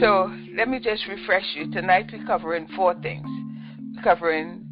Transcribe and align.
So 0.00 0.34
let 0.56 0.66
me 0.66 0.80
just 0.80 1.06
refresh 1.06 1.44
you. 1.54 1.70
Tonight 1.70 2.08
we're 2.10 2.24
covering 2.24 2.66
four 2.74 2.94
things. 3.02 3.26
We're 3.94 4.02
covering 4.02 4.66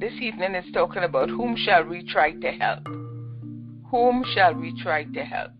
this 0.00 0.14
evening 0.20 0.56
is 0.56 0.64
talking 0.72 1.04
about 1.04 1.28
whom 1.28 1.54
shall 1.56 1.84
we 1.84 2.02
try 2.04 2.32
to 2.32 2.50
help? 2.50 2.84
Whom 3.92 4.24
shall 4.34 4.54
we 4.54 4.74
try 4.82 5.04
to 5.04 5.20
help? 5.20 5.52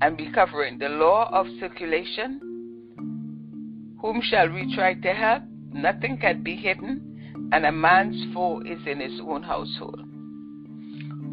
And 0.00 0.16
we're 0.16 0.32
covering 0.32 0.78
the 0.78 0.90
law 0.90 1.28
of 1.32 1.46
circulation. 1.58 2.40
Whom 4.00 4.22
shall 4.22 4.48
we 4.48 4.72
try 4.76 4.94
to 4.94 5.12
help? 5.12 5.42
Nothing 5.72 6.18
can 6.18 6.44
be 6.44 6.54
hidden, 6.54 7.50
and 7.52 7.66
a 7.66 7.72
man's 7.72 8.32
foe 8.32 8.60
is 8.60 8.78
in 8.86 9.00
his 9.00 9.18
own 9.26 9.42
household. 9.42 10.00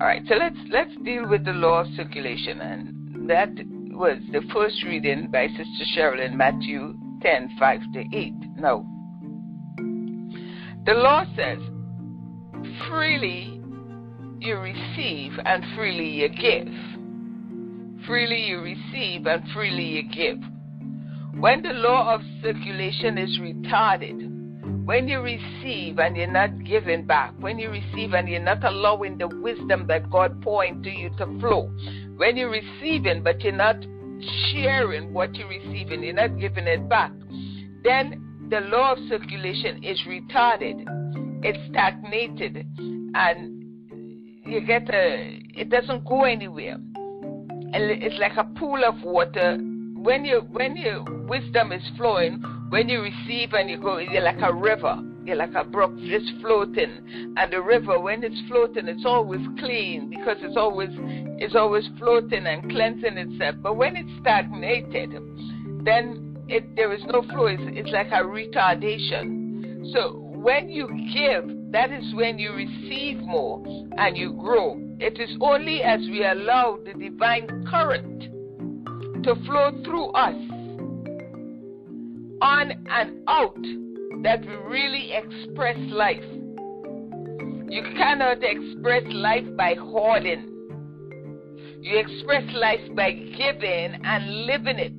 All 0.02 0.08
right, 0.08 0.24
so 0.28 0.34
let's 0.34 0.58
let's 0.72 0.96
deal 1.04 1.28
with 1.28 1.46
the 1.46 1.52
law 1.52 1.82
of 1.82 1.88
circulation, 1.96 2.60
and 2.60 3.30
that 3.30 3.50
was 4.02 4.18
the 4.32 4.42
first 4.52 4.84
reading 4.84 5.30
by 5.32 5.46
Sister 5.46 5.86
Cheryl 5.96 6.26
in 6.26 6.36
Matthew 6.36 6.96
10 7.22 7.56
5 7.60 7.80
to 7.94 8.00
8. 8.12 8.34
Now, 8.58 8.84
the 10.88 10.94
law 10.96 11.24
says, 11.36 11.60
freely 12.90 13.62
you 14.40 14.58
receive 14.58 15.34
and 15.46 15.64
freely 15.76 16.10
you 16.10 16.30
give. 16.30 16.74
Freely 18.08 18.42
you 18.42 18.62
receive 18.62 19.28
and 19.28 19.44
freely 19.54 19.86
you 19.86 20.10
give. 20.10 20.40
When 21.40 21.62
the 21.62 21.74
law 21.74 22.16
of 22.16 22.22
circulation 22.42 23.20
is 23.20 23.38
retarded, 23.40 24.32
when 24.84 25.08
you 25.08 25.22
receive 25.22 26.00
and 26.00 26.18
you're 26.18 26.26
not 26.26 26.64
giving 26.64 27.06
back, 27.06 27.36
when 27.40 27.60
you 27.60 27.70
receive 27.70 28.16
and 28.16 28.28
you're 28.28 28.40
not 28.40 28.64
allowing 28.64 29.20
the 29.20 29.28
wisdom 29.28 29.86
that 29.90 30.10
God 30.10 30.42
poured 30.42 30.70
into 30.70 30.90
you 30.90 31.12
to 31.20 31.40
flow, 31.40 31.72
when 32.22 32.38
you're 32.38 32.52
receiving 32.52 33.24
but 33.24 33.42
you're 33.42 33.52
not 33.52 33.78
sharing 34.52 35.12
what 35.12 35.34
you're 35.34 35.48
receiving, 35.48 36.04
you're 36.04 36.14
not 36.14 36.38
giving 36.40 36.68
it 36.68 36.88
back, 36.88 37.12
then 37.84 38.48
the 38.52 38.60
law 38.60 38.92
of 38.92 39.00
circulation 39.10 39.84
is 39.84 40.00
retarded, 40.08 40.86
it's 41.44 41.58
stagnated, 41.72 42.64
and 43.16 43.64
you 44.46 44.62
get 44.62 44.88
a, 44.94 45.42
it 45.56 45.72
doesn't 45.72 46.06
go 46.06 46.26
anywhere. 46.26 46.76
And 46.76 47.90
it's 48.04 48.20
like 48.20 48.38
a 48.38 48.44
pool 48.60 48.84
of 48.86 49.02
water. 49.02 49.58
When 49.96 50.24
you 50.24 50.42
when 50.52 50.76
your 50.76 51.04
wisdom 51.26 51.72
is 51.72 51.82
flowing, 51.98 52.40
when 52.70 52.88
you 52.88 53.02
receive 53.02 53.54
and 53.54 53.68
you 53.68 53.80
go, 53.82 53.98
you're 53.98 54.22
like 54.22 54.42
a 54.44 54.54
river. 54.54 54.96
Like 55.26 55.54
a 55.56 55.64
brook 55.64 55.98
just 56.00 56.32
floating. 56.42 57.34
And 57.38 57.54
the 57.54 57.62
river, 57.62 58.00
when 58.00 58.24
it's 58.24 58.42
floating, 58.48 58.88
it's 58.88 59.06
always 59.06 59.42
clean 59.60 60.10
because 60.10 60.38
it's 60.42 60.58
always 60.58 60.90
it's 61.40 61.56
always 61.56 61.88
floating 61.98 62.46
and 62.46 62.70
cleansing 62.70 63.18
itself. 63.18 63.56
But 63.62 63.76
when 63.76 63.96
it's 63.96 64.12
stagnated, 64.20 65.12
then 65.86 66.38
it, 66.48 66.76
there 66.76 66.92
is 66.94 67.02
no 67.06 67.24
flow. 67.24 67.46
It's, 67.46 67.62
it's 67.66 67.92
like 67.92 68.08
a 68.08 68.24
retardation. 68.24 69.92
So 69.94 70.32
when 70.36 70.70
you 70.70 70.88
give, 71.14 71.72
that 71.72 71.92
is 71.92 72.14
when 72.14 72.38
you 72.38 72.54
receive 72.54 73.20
more 73.20 73.64
and 73.98 74.18
you 74.18 74.34
grow. 74.34 74.80
It 75.00 75.20
is 75.20 75.36
only 75.40 75.82
as 75.82 76.02
we 76.02 76.26
allow 76.26 76.78
the 76.84 76.94
divine 76.94 77.66
current 77.70 78.22
to 79.24 79.36
flow 79.46 79.72
through 79.84 80.10
us 80.12 80.36
on 82.42 82.72
and 82.90 83.20
out 83.28 83.58
that 84.24 84.42
we 84.42 84.56
really 84.68 85.12
express 85.14 85.78
life. 85.90 86.24
You 87.70 87.84
cannot 87.96 88.44
express 88.44 89.04
life 89.08 89.46
by 89.56 89.76
hoarding. 89.76 90.48
You 91.82 91.98
express 91.98 92.44
life 92.54 92.96
by 92.96 93.12
giving 93.14 94.00
and 94.04 94.46
living 94.46 94.78
it. 94.78 94.94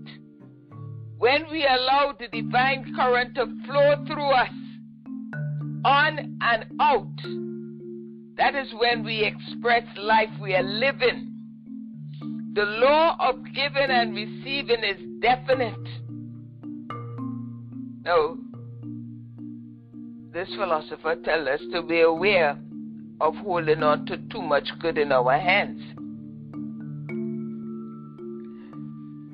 When 1.19 1.45
we 1.51 1.65
allow 1.65 2.15
the 2.19 2.29
divine 2.29 2.95
current 2.97 3.35
to 3.37 3.47
flow 3.67 4.05
through 4.07 4.31
us 4.31 4.49
on 5.85 6.39
and 6.41 6.65
out, 6.81 7.07
that 8.37 8.55
is 8.57 8.73
when 8.79 9.05
we 9.05 9.23
express 9.23 9.85
life 9.97 10.31
we 10.41 10.55
are 10.55 10.63
living. 10.63 11.29
The 12.55 12.65
law 12.65 13.17
of 13.21 13.37
giving 13.55 13.91
and 13.91 14.15
receiving 14.15 14.83
is 14.83 15.01
definite. 15.21 15.89
No, 18.05 18.39
this 20.33 20.49
philosopher 20.57 21.17
tells 21.17 21.47
us 21.47 21.61
to 21.73 21.83
be 21.83 22.01
aware 22.01 22.59
of 23.21 23.35
holding 23.37 23.83
on 23.83 24.07
to 24.07 24.17
too 24.31 24.41
much 24.41 24.67
good 24.81 24.97
in 24.97 25.13
our 25.13 25.39
hands. 25.39 25.81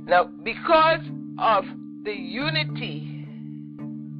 Now, 0.09 0.25
because 0.43 1.05
of 1.39 1.65
the 2.05 2.13
unity 2.13 3.27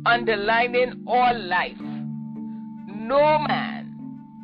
underlining 0.07 1.03
all 1.07 1.37
life, 1.37 1.81
no 1.81 3.39
man, 3.49 3.97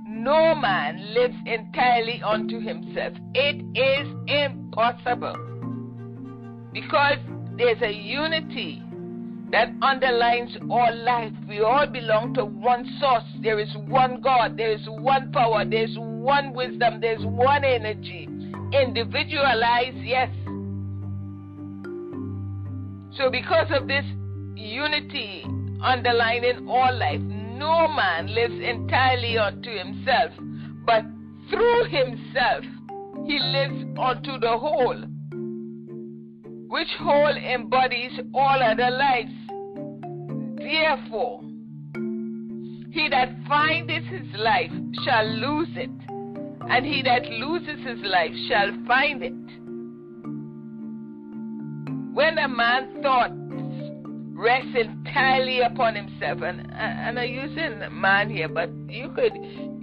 no 0.09 0.55
man 0.57 1.15
lives 1.15 1.37
entirely 1.47 2.21
unto 2.25 2.59
himself. 2.59 3.15
It 3.35 3.65
is 3.79 4.09
impossible. 4.27 5.37
Because 6.73 7.19
there's 7.57 7.81
a 7.83 7.93
unity 7.93 8.83
that 9.55 9.73
underlines 9.83 10.51
all 10.69 10.93
life. 11.05 11.31
We 11.49 11.61
all 11.61 11.87
belong 11.87 12.35
to 12.35 12.45
one 12.45 12.85
source. 12.99 13.23
There 13.41 13.61
is 13.61 13.69
one 13.87 14.21
God. 14.21 14.57
There 14.57 14.73
is 14.73 14.85
one 14.89 15.31
power. 15.31 15.65
There's 15.65 15.95
one 15.97 16.53
wisdom. 16.55 17.01
There's 17.01 17.25
one 17.25 17.63
energy. 17.63 18.29
Individualized, 18.73 19.99
yes. 19.99 20.29
So, 23.17 23.31
because 23.31 23.69
of 23.71 23.87
this 23.87 24.05
unity 24.57 25.45
underlining 25.81 26.69
all 26.69 26.93
life, 26.93 27.21
no 27.21 27.87
man 27.87 28.35
lives 28.35 28.59
entirely 28.61 29.39
unto 29.39 29.71
himself, 29.71 30.33
but 30.85 31.05
through 31.49 31.85
himself 31.85 32.65
he 33.25 33.39
lives 33.39 33.85
unto 34.01 34.37
the 34.41 34.59
whole, 34.59 35.01
which 36.69 36.89
whole 36.99 37.37
embodies 37.37 38.19
all 38.35 38.61
other 38.61 38.91
lives. 38.91 39.44
Therefore, 40.65 41.43
he 42.91 43.09
that 43.11 43.37
findeth 43.47 44.05
his 44.05 44.27
life 44.41 44.71
shall 45.05 45.27
lose 45.27 45.69
it, 45.77 45.91
and 46.09 46.87
he 46.87 47.03
that 47.03 47.27
loses 47.27 47.87
his 47.87 47.99
life 48.03 48.33
shall 48.49 48.73
find 48.87 49.23
it. 49.23 49.35
When 52.15 52.39
a 52.39 52.49
man 52.49 53.03
thought 53.03 53.33
rests 54.33 54.75
entirely 54.75 55.61
upon 55.61 55.97
himself, 55.97 56.41
and, 56.41 56.61
and 56.73 57.21
I'm 57.21 57.29
using 57.29 57.83
man 58.01 58.31
here, 58.31 58.49
but 58.49 58.71
you 58.89 59.11
could 59.15 59.35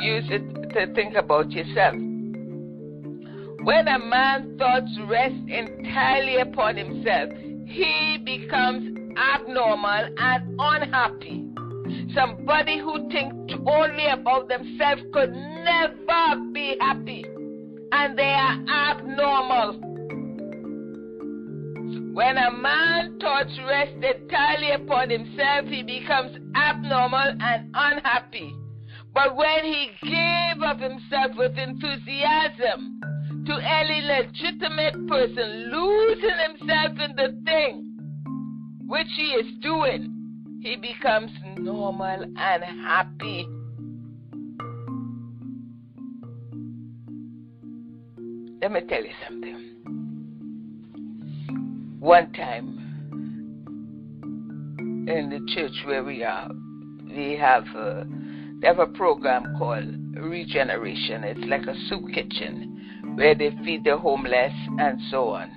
use 0.02 0.26
it 0.32 0.72
to 0.74 0.94
think 0.96 1.14
about 1.16 1.52
yourself. 1.52 1.94
When 1.94 3.88
a 3.88 4.00
man 4.00 4.58
thoughts 4.58 4.98
rest 5.08 5.36
entirely 5.48 6.38
upon 6.38 6.76
himself, 6.76 7.30
he 7.68 8.18
becomes 8.26 8.91
abnormal 9.18 10.16
and 10.18 10.56
unhappy. 10.60 11.48
Somebody 12.14 12.80
who 12.80 13.10
thinks 13.10 13.54
only 13.66 14.08
about 14.08 14.48
themselves 14.48 15.02
could 15.14 15.32
never 15.34 16.52
be 16.54 16.76
happy, 16.80 17.26
and 17.92 18.18
they 18.18 18.34
are 18.34 18.58
abnormal. 18.92 19.80
When 22.14 22.38
a 22.38 22.52
man 22.52 23.18
thoughts 23.20 23.58
rest 23.66 23.96
entirely 24.04 24.72
upon 24.72 25.10
himself, 25.10 25.66
he 25.68 25.84
becomes 25.84 26.38
abnormal 26.56 27.38
and 27.40 27.70
unhappy. 27.74 28.54
But 29.14 29.36
when 29.36 29.64
he 29.64 29.92
gave 30.04 30.62
of 30.62 30.80
himself 30.80 31.38
with 31.38 31.58
enthusiasm 31.58 33.00
to 33.48 33.54
any 33.56 34.02
legitimate 34.02 35.08
person, 35.08 35.72
losing 35.72 36.38
himself 36.48 37.00
in 37.00 37.16
the 37.16 37.42
thing 37.46 37.91
which 38.92 39.08
he 39.16 39.24
is 39.24 39.46
doing, 39.62 40.60
he 40.62 40.76
becomes 40.76 41.32
normal 41.58 42.26
and 42.36 42.64
happy. 42.84 43.48
Let 48.62 48.74
me 48.74 48.82
tell 48.90 49.02
you 49.02 49.14
something. 49.26 49.56
One 52.02 52.34
time 52.34 52.80
in 55.08 55.30
the 55.30 55.40
church 55.56 55.72
where 55.86 56.04
we 56.04 56.26
are, 56.26 56.50
we 57.16 57.38
have 57.38 57.64
a, 57.68 58.06
they 58.60 58.68
have 58.68 58.80
a 58.80 58.88
program 58.88 59.56
called 59.58 59.86
Regeneration. 60.22 61.24
It's 61.24 61.48
like 61.48 61.66
a 61.66 61.76
soup 61.88 62.12
kitchen 62.14 63.14
where 63.16 63.36
they 63.36 63.52
feed 63.64 63.86
the 63.86 63.98
homeless 63.98 64.52
and 64.80 65.00
so 65.10 65.30
on. 65.30 65.50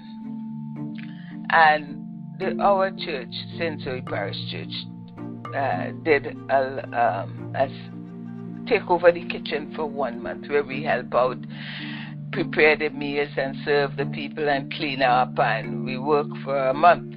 And 1.50 2.03
the, 2.38 2.56
our 2.60 2.90
church. 2.90 3.32
Zoe 3.58 4.02
Parish 4.02 4.36
Church, 4.50 4.72
uh, 5.54 5.92
did 6.02 6.26
a, 6.50 7.22
um, 7.24 7.54
a 7.56 7.68
take 8.68 8.88
over 8.88 9.12
the 9.12 9.24
kitchen 9.26 9.72
for 9.74 9.86
one 9.86 10.22
month 10.22 10.48
where 10.48 10.64
we 10.64 10.82
help 10.82 11.14
out, 11.14 11.38
prepare 12.32 12.76
the 12.76 12.88
meals 12.88 13.28
and 13.36 13.56
serve 13.64 13.96
the 13.96 14.06
people 14.06 14.48
and 14.48 14.72
clean 14.72 15.02
up, 15.02 15.38
and 15.38 15.84
we 15.84 15.98
work 15.98 16.26
for 16.42 16.68
a 16.68 16.74
month. 16.74 17.14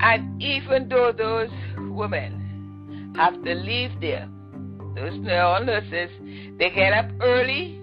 And 0.00 0.42
even 0.42 0.88
though 0.88 1.12
those 1.16 1.50
women 1.76 3.14
have 3.16 3.34
to 3.44 3.54
leave 3.54 3.92
there, 4.00 4.28
those 4.96 5.18
nurses, 5.18 6.10
they 6.58 6.70
get 6.70 6.92
up 6.92 7.10
early, 7.20 7.80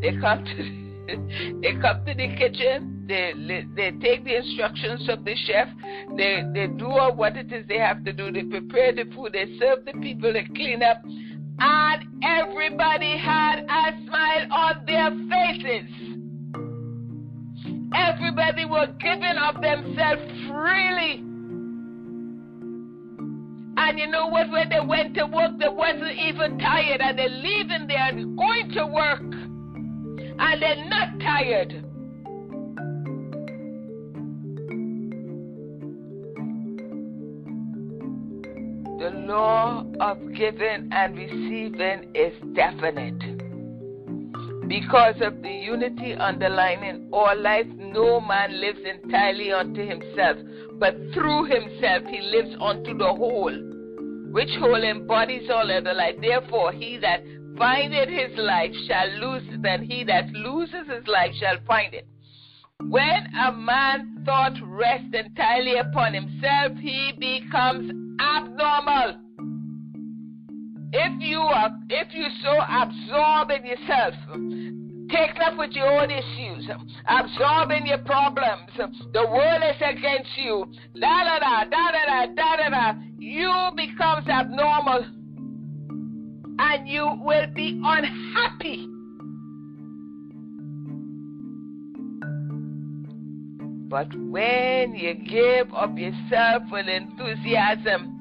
they 0.00 0.16
come 0.20 0.44
to 0.44 0.78
they 1.62 1.72
come 1.80 2.04
to 2.04 2.14
the 2.14 2.36
kitchen, 2.36 2.97
they 3.08 3.32
they 3.74 3.90
take 4.02 4.24
the 4.24 4.36
instructions 4.36 5.08
of 5.08 5.24
the 5.24 5.34
chef, 5.46 5.68
they 6.16 6.44
they 6.52 6.66
do 6.66 6.88
what 6.88 7.36
it 7.36 7.50
is 7.52 7.66
they 7.66 7.78
have 7.78 8.04
to 8.04 8.12
do, 8.12 8.30
they 8.30 8.42
prepare 8.44 8.92
the 8.92 9.04
food, 9.14 9.32
they 9.32 9.56
serve 9.58 9.84
the 9.86 9.92
people, 10.00 10.32
they 10.32 10.44
clean 10.54 10.82
up, 10.82 11.02
and 11.58 12.04
everybody 12.22 13.16
had 13.16 13.60
a 13.60 14.06
smile 14.06 14.52
on 14.52 14.84
their 14.86 15.10
faces. 15.30 15.90
Everybody 17.94 18.66
was 18.66 18.90
giving 19.00 19.38
of 19.38 19.62
themselves 19.62 20.22
freely. 20.46 21.24
And 23.80 23.98
you 23.98 24.08
know 24.08 24.26
what? 24.26 24.50
When 24.50 24.68
they 24.68 24.80
went 24.84 25.14
to 25.14 25.24
work, 25.24 25.52
they 25.58 25.68
wasn't 25.68 26.18
even 26.18 26.58
tired, 26.58 27.00
and 27.00 27.18
they're 27.18 27.28
leaving 27.28 27.86
there 27.86 28.08
and 28.08 28.36
going 28.36 28.70
to 28.72 28.86
work, 28.86 29.20
and 29.20 30.62
they're 30.62 30.84
not 30.88 31.18
tired. 31.20 31.87
Law 39.28 39.84
of 40.00 40.18
giving 40.34 40.88
and 40.90 41.16
receiving 41.16 42.10
is 42.14 42.32
definite. 42.54 43.20
Because 44.66 45.16
of 45.20 45.42
the 45.42 45.50
unity 45.50 46.14
underlining 46.14 47.08
all 47.12 47.38
life, 47.40 47.66
no 47.76 48.20
man 48.20 48.58
lives 48.58 48.80
entirely 48.84 49.52
unto 49.52 49.86
himself, 49.86 50.38
but 50.78 50.94
through 51.12 51.44
himself 51.44 52.04
he 52.08 52.20
lives 52.20 52.56
unto 52.60 52.96
the 52.96 53.12
whole, 53.14 53.54
which 54.32 54.50
whole 54.58 54.82
embodies 54.82 55.48
all 55.50 55.70
other 55.70 55.94
life. 55.94 56.16
Therefore, 56.20 56.72
he 56.72 56.98
that 56.98 57.22
findeth 57.58 58.08
his 58.08 58.36
life 58.38 58.72
shall 58.86 59.08
lose 59.20 59.42
it, 59.48 59.64
and 59.64 59.84
he 59.90 60.04
that 60.04 60.30
loses 60.30 60.88
his 60.88 61.06
life 61.06 61.32
shall 61.38 61.58
find 61.66 61.92
it. 61.92 62.06
When 62.84 63.26
a 63.34 63.50
man 63.52 64.22
thought 64.24 64.52
rest 64.62 65.12
entirely 65.12 65.78
upon 65.78 66.14
himself, 66.14 66.78
he 66.78 67.12
becomes 67.18 67.90
abnormal. 68.20 69.16
If 70.92 71.20
you 71.20 71.38
are, 71.40 71.70
if 71.90 72.14
you 72.14 72.26
so 72.40 72.56
absorb 72.56 73.50
in 73.50 73.66
yourself, 73.66 74.14
taken 75.10 75.42
up 75.42 75.58
with 75.58 75.72
your 75.72 75.86
own 76.00 76.10
issues, 76.10 76.70
absorbing 77.08 77.88
your 77.88 77.98
problems, 77.98 78.70
the 78.76 79.26
world 79.26 79.62
is 79.64 79.82
against 79.82 80.30
you, 80.36 80.64
da 81.00 81.24
da 81.24 81.38
da 81.40 81.64
da 81.64 81.90
da 81.90 82.06
da 82.06 82.26
da 82.26 82.56
da 82.56 82.68
da, 82.70 82.94
you 83.18 83.70
becomes 83.74 84.28
abnormal, 84.28 85.04
and 86.60 86.88
you 86.88 87.10
will 87.24 87.46
be 87.54 87.80
unhappy. 87.84 88.88
But 93.88 94.08
when 94.14 94.94
you 94.94 95.14
give 95.14 95.72
of 95.72 95.96
yourself 95.96 96.64
with 96.70 96.86
enthusiasm, 96.88 98.18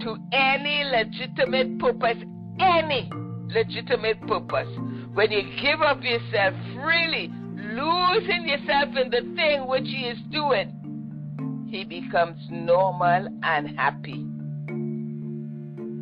to 0.00 0.16
any 0.32 0.84
legitimate 0.84 1.78
purpose, 1.78 2.18
any 2.60 3.10
legitimate 3.48 4.20
purpose. 4.26 4.68
When 5.14 5.32
you 5.32 5.42
give 5.60 5.80
of 5.82 6.02
yourself 6.02 6.54
freely, 6.74 7.30
losing 7.56 8.48
yourself 8.48 8.96
in 8.96 9.10
the 9.10 9.22
thing 9.34 9.66
which 9.66 9.84
he 9.84 10.08
is 10.08 10.18
doing, 10.30 11.66
he 11.70 11.84
becomes 11.84 12.40
normal 12.50 13.28
and 13.42 13.76
happy. 13.76 14.26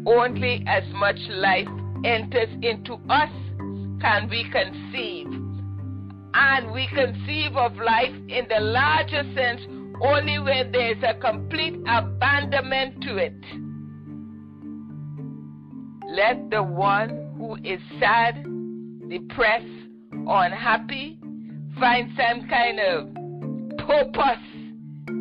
Only 0.06 0.64
as 0.66 0.84
much 0.94 1.18
life 1.28 1.68
enters 2.04 2.50
into 2.62 2.94
us 3.08 3.30
can 4.00 4.28
we 4.28 4.44
conceive. 4.50 5.45
And 6.38 6.70
we 6.70 6.86
conceive 6.88 7.56
of 7.56 7.76
life 7.76 8.14
in 8.28 8.46
the 8.50 8.60
larger 8.60 9.22
sense 9.34 9.62
only 10.02 10.38
when 10.38 10.70
there 10.70 10.92
is 10.92 11.02
a 11.02 11.14
complete 11.14 11.74
abandonment 11.88 13.02
to 13.04 13.16
it. 13.16 13.32
Let 16.10 16.50
the 16.50 16.62
one 16.62 17.32
who 17.38 17.56
is 17.64 17.80
sad, 17.98 18.44
depressed, 19.08 19.64
or 20.26 20.44
unhappy 20.44 21.18
find 21.80 22.12
some 22.18 22.46
kind 22.48 22.80
of 22.80 23.14
purpose 23.86 24.44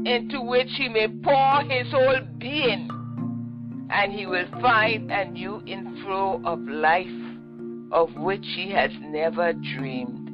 into 0.06 0.42
which 0.42 0.70
he 0.78 0.90
may 0.90 1.08
pour 1.08 1.62
his 1.62 1.90
whole 1.92 2.20
being, 2.40 2.90
and 3.90 4.12
he 4.12 4.26
will 4.26 4.48
find 4.62 5.10
a 5.10 5.32
new 5.32 5.62
inflow 5.66 6.42
of 6.44 6.60
life 6.60 7.08
of 7.94 8.14
which 8.16 8.46
he 8.56 8.70
has 8.72 8.92
never 9.00 9.54
dreamed. 9.54 10.25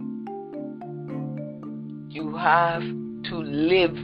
You 2.12 2.36
have 2.36 2.82
to 2.82 3.38
live. 3.38 3.96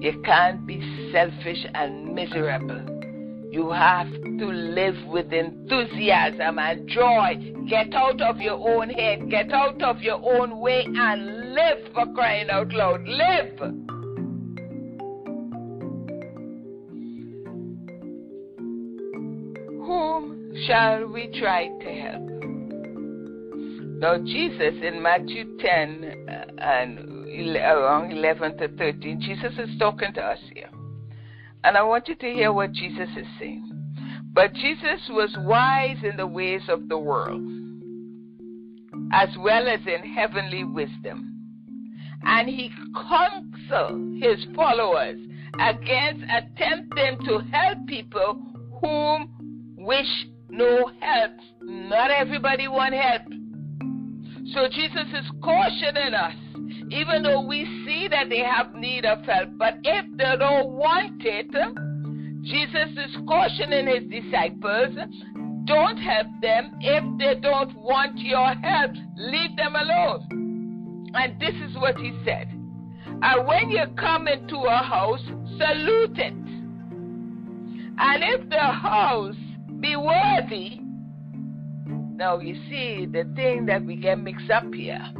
You 0.00 0.22
can't 0.24 0.64
be 0.64 1.10
selfish 1.10 1.66
and 1.74 2.14
miserable. 2.14 3.50
You 3.50 3.72
have 3.72 4.08
to 4.08 4.46
live 4.46 4.94
with 5.08 5.32
enthusiasm 5.32 6.60
and 6.60 6.88
joy. 6.88 7.54
Get 7.68 7.92
out 7.92 8.20
of 8.22 8.38
your 8.38 8.54
own 8.54 8.88
head, 8.90 9.28
get 9.28 9.52
out 9.52 9.82
of 9.82 10.00
your 10.00 10.20
own 10.22 10.60
way, 10.60 10.84
and 10.86 11.54
live 11.54 11.92
for 11.92 12.06
crying 12.14 12.50
out 12.50 12.72
loud. 12.72 13.02
Live! 13.08 13.58
Whom 19.84 20.52
shall 20.68 21.08
we 21.08 21.26
try 21.36 21.66
to 21.66 21.90
help? 21.90 22.31
Now, 24.02 24.18
Jesus 24.18 24.74
in 24.82 25.00
Matthew 25.00 25.56
10 25.58 26.26
uh, 26.28 26.60
and 26.60 26.98
around 27.56 28.10
11 28.10 28.58
to 28.58 28.66
13, 28.76 29.20
Jesus 29.20 29.52
is 29.56 29.78
talking 29.78 30.12
to 30.14 30.20
us 30.20 30.40
here. 30.52 30.70
And 31.62 31.76
I 31.76 31.84
want 31.84 32.08
you 32.08 32.16
to 32.16 32.26
hear 32.26 32.52
what 32.52 32.72
Jesus 32.72 33.08
is 33.16 33.26
saying. 33.38 33.70
But 34.32 34.54
Jesus 34.54 35.08
was 35.08 35.32
wise 35.38 35.98
in 36.02 36.16
the 36.16 36.26
ways 36.26 36.62
of 36.68 36.88
the 36.88 36.98
world, 36.98 37.48
as 39.12 39.28
well 39.38 39.68
as 39.68 39.78
in 39.86 40.12
heavenly 40.12 40.64
wisdom. 40.64 41.38
And 42.24 42.48
he 42.48 42.72
counseled 43.08 44.20
his 44.20 44.44
followers 44.56 45.20
against 45.60 46.24
attempting 46.24 47.18
to 47.26 47.38
help 47.52 47.86
people 47.86 48.42
whom 48.80 49.76
wish 49.76 50.26
no 50.50 50.90
help. 50.98 51.32
Not 51.60 52.10
everybody 52.10 52.66
want 52.66 52.94
help. 52.94 53.41
So 54.54 54.68
Jesus 54.68 55.08
is 55.12 55.30
cautioning 55.42 56.14
us 56.14 56.34
even 56.90 57.22
though 57.22 57.40
we 57.40 57.64
see 57.86 58.06
that 58.08 58.28
they 58.28 58.40
have 58.40 58.74
need 58.74 59.06
of 59.06 59.24
help. 59.24 59.50
But 59.56 59.78
if 59.82 60.04
they 60.16 60.36
don't 60.38 60.72
want 60.72 61.22
it, 61.24 61.50
Jesus 62.42 62.90
is 62.96 63.16
cautioning 63.26 63.86
his 63.86 64.04
disciples 64.10 64.96
don't 65.64 65.96
help 65.96 66.26
them 66.40 66.76
if 66.80 67.04
they 67.18 67.40
don't 67.40 67.74
want 67.76 68.18
your 68.18 68.52
help. 68.54 68.92
Leave 69.16 69.56
them 69.56 69.76
alone. 69.76 71.08
And 71.14 71.40
this 71.40 71.54
is 71.54 71.76
what 71.76 71.96
he 71.96 72.12
said. 72.24 72.48
And 73.22 73.46
when 73.46 73.70
you 73.70 73.84
come 73.96 74.26
into 74.26 74.56
a 74.56 74.78
house, 74.78 75.22
salute 75.56 76.18
it. 76.18 76.34
And 77.98 78.24
if 78.24 78.48
the 78.50 78.58
house 78.58 79.36
be 79.78 79.94
worthy, 79.94 80.81
now 82.14 82.38
you 82.38 82.54
see 82.68 83.06
the 83.06 83.24
thing 83.34 83.66
that 83.66 83.84
we 83.84 83.96
get 83.96 84.18
mixed 84.18 84.50
up 84.50 84.72
here 84.72 85.12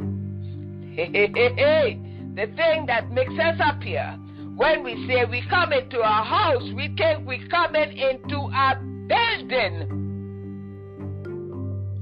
Hey, 0.95 1.09
hey, 1.11 1.31
hey, 1.33 1.53
hey. 1.55 1.99
The 2.35 2.45
thing 2.55 2.85
that 2.85 3.09
makes 3.09 3.33
us 3.33 3.59
up 3.65 3.81
here. 3.81 4.15
When 4.55 4.83
we 4.83 5.07
say 5.07 5.25
we 5.25 5.43
come 5.49 5.73
into 5.73 5.99
a 5.99 6.23
house, 6.23 6.61
we 6.75 6.93
think 6.95 7.27
we 7.27 7.47
coming 7.49 7.97
into 7.97 8.37
a 8.37 8.75
building. 9.07 9.89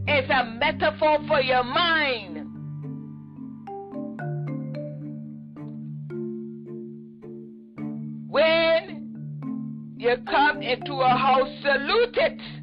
It's 0.07 0.29
a 0.29 0.43
metaphor 0.59 1.19
for 1.25 1.39
your 1.39 1.63
mind. 1.63 2.49
When 8.27 9.95
you 9.97 10.17
come 10.29 10.61
into 10.61 10.95
a 10.95 11.07
house, 11.07 11.47
salute 11.61 12.17
it. 12.17 12.60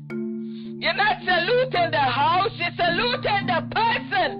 You're 0.88 0.96
not 0.96 1.18
saluting 1.22 1.90
the 1.90 1.98
house, 1.98 2.50
you're 2.56 2.72
saluting 2.74 3.46
the 3.46 3.60
person. 3.76 4.30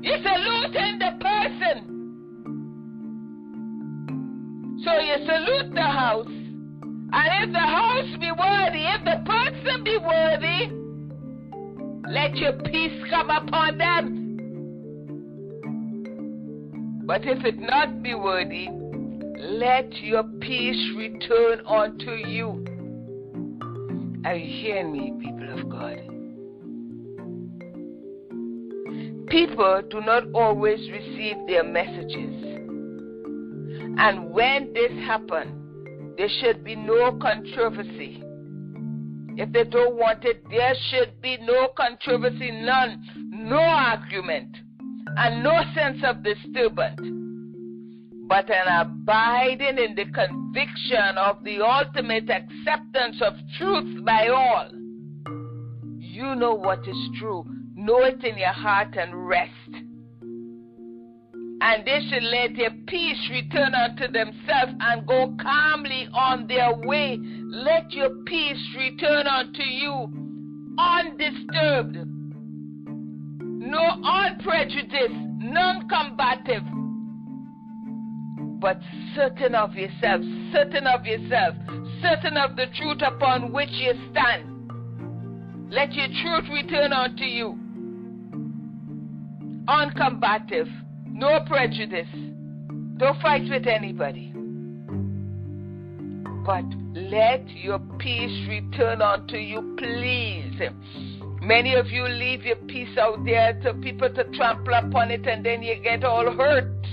You're 0.00 0.22
saluting 0.22 0.98
the 1.00 1.10
person. 1.18 1.76
So 4.84 4.96
you 5.00 5.16
salute 5.26 5.74
the 5.74 5.82
house. 5.82 6.28
And 6.28 7.28
if 7.42 7.50
the 7.52 7.58
house 7.58 8.06
be 8.20 8.30
worthy, 8.38 8.86
if 8.86 9.02
the 9.04 9.18
person 9.26 9.82
be 9.82 9.98
worthy, 9.98 10.70
let 12.08 12.36
your 12.36 12.52
peace 12.70 13.02
come 13.10 13.30
upon 13.30 13.78
them. 13.78 14.20
But 17.04 17.26
if 17.26 17.44
it 17.44 17.58
not 17.58 18.00
be 18.00 18.14
worthy, 18.14 18.68
let 19.40 19.92
your 19.96 20.22
peace 20.40 20.94
return 20.96 21.66
unto 21.66 22.12
you. 22.12 22.73
Are 24.24 24.34
you 24.34 24.62
hearing 24.62 24.90
me, 24.90 25.12
people 25.20 25.52
of 25.52 25.68
God? 25.68 25.98
People 29.28 29.82
do 29.90 30.00
not 30.00 30.24
always 30.34 30.80
receive 30.90 31.36
their 31.46 31.62
messages. 31.62 32.42
And 33.98 34.30
when 34.30 34.72
this 34.72 34.92
happens, 35.04 36.16
there 36.16 36.30
should 36.40 36.64
be 36.64 36.74
no 36.74 37.12
controversy. 37.20 38.22
If 39.36 39.52
they 39.52 39.64
don't 39.64 39.96
want 39.96 40.24
it, 40.24 40.42
there 40.48 40.74
should 40.90 41.20
be 41.20 41.36
no 41.42 41.68
controversy, 41.76 42.50
none, 42.50 43.02
no 43.30 43.60
argument, 43.60 44.56
and 45.18 45.42
no 45.42 45.60
sense 45.74 45.98
of 46.02 46.22
disturbance, 46.22 47.00
but 48.26 48.50
an 48.50 48.86
abiding 48.86 49.78
in 49.78 49.94
the 49.94 50.06
conviction 50.06 51.16
of 51.16 51.42
the 51.44 51.60
ultimate 51.60 52.28
acceptance 52.30 53.20
of 53.22 53.34
truth 53.58 54.04
by 54.04 54.28
all. 54.28 54.70
You 55.98 56.34
know 56.34 56.54
what 56.54 56.86
is 56.86 57.10
true. 57.18 57.44
Know 57.74 58.04
it 58.04 58.22
in 58.24 58.38
your 58.38 58.52
heart 58.52 58.96
and 58.96 59.28
rest. 59.28 59.50
And 61.60 61.84
they 61.86 62.00
should 62.10 62.22
let 62.24 62.56
their 62.56 62.72
peace 62.86 63.30
return 63.30 63.74
unto 63.74 64.06
themselves 64.12 64.74
and 64.80 65.06
go 65.06 65.34
calmly 65.40 66.08
on 66.12 66.46
their 66.46 66.74
way 66.74 67.18
let 67.54 67.92
your 67.92 68.10
peace 68.26 68.74
return 68.76 69.28
unto 69.28 69.62
you 69.62 70.74
undisturbed, 70.76 71.96
no 73.38 74.00
unprejudiced, 74.02 75.14
non 75.38 75.88
combative, 75.88 76.64
but 78.64 78.80
certain 79.14 79.54
of 79.54 79.74
yourself, 79.74 80.22
certain 80.50 80.86
of 80.86 81.04
yourself, 81.04 81.54
certain 82.00 82.38
of 82.38 82.56
the 82.56 82.64
truth 82.74 83.02
upon 83.06 83.52
which 83.52 83.68
you 83.72 83.92
stand. 84.10 84.70
Let 85.70 85.92
your 85.92 86.06
truth 86.06 86.48
return 86.50 86.94
unto 86.94 87.24
you. 87.24 87.58
Uncombative, 89.68 90.72
no 91.04 91.40
prejudice. 91.46 92.08
Don't 92.96 93.20
fight 93.20 93.42
with 93.50 93.66
anybody. 93.66 94.32
But 96.46 96.64
let 96.94 97.46
your 97.50 97.80
peace 97.98 98.48
return 98.48 99.02
unto 99.02 99.36
you, 99.36 99.76
please. 99.76 100.58
Many 101.42 101.74
of 101.74 101.88
you 101.88 102.08
leave 102.08 102.44
your 102.44 102.56
peace 102.56 102.96
out 102.98 103.26
there 103.26 103.60
to 103.60 103.74
people 103.74 104.08
to 104.08 104.24
trample 104.32 104.72
upon 104.72 105.10
it 105.10 105.26
and 105.26 105.44
then 105.44 105.62
you 105.62 105.76
get 105.82 106.02
all 106.02 106.32
hurt. 106.32 106.83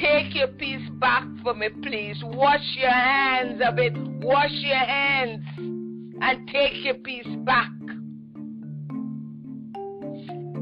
Take 0.00 0.34
your 0.34 0.48
peace 0.48 0.88
back 1.00 1.24
for 1.42 1.54
me, 1.54 1.68
please. 1.82 2.22
Wash 2.22 2.76
your 2.76 2.90
hands 2.90 3.60
of 3.66 3.78
it. 3.78 3.96
Wash 4.22 4.52
your 4.52 4.76
hands 4.76 5.42
and 5.58 6.48
take 6.52 6.84
your 6.84 6.94
peace 6.94 7.26
back. 7.44 7.70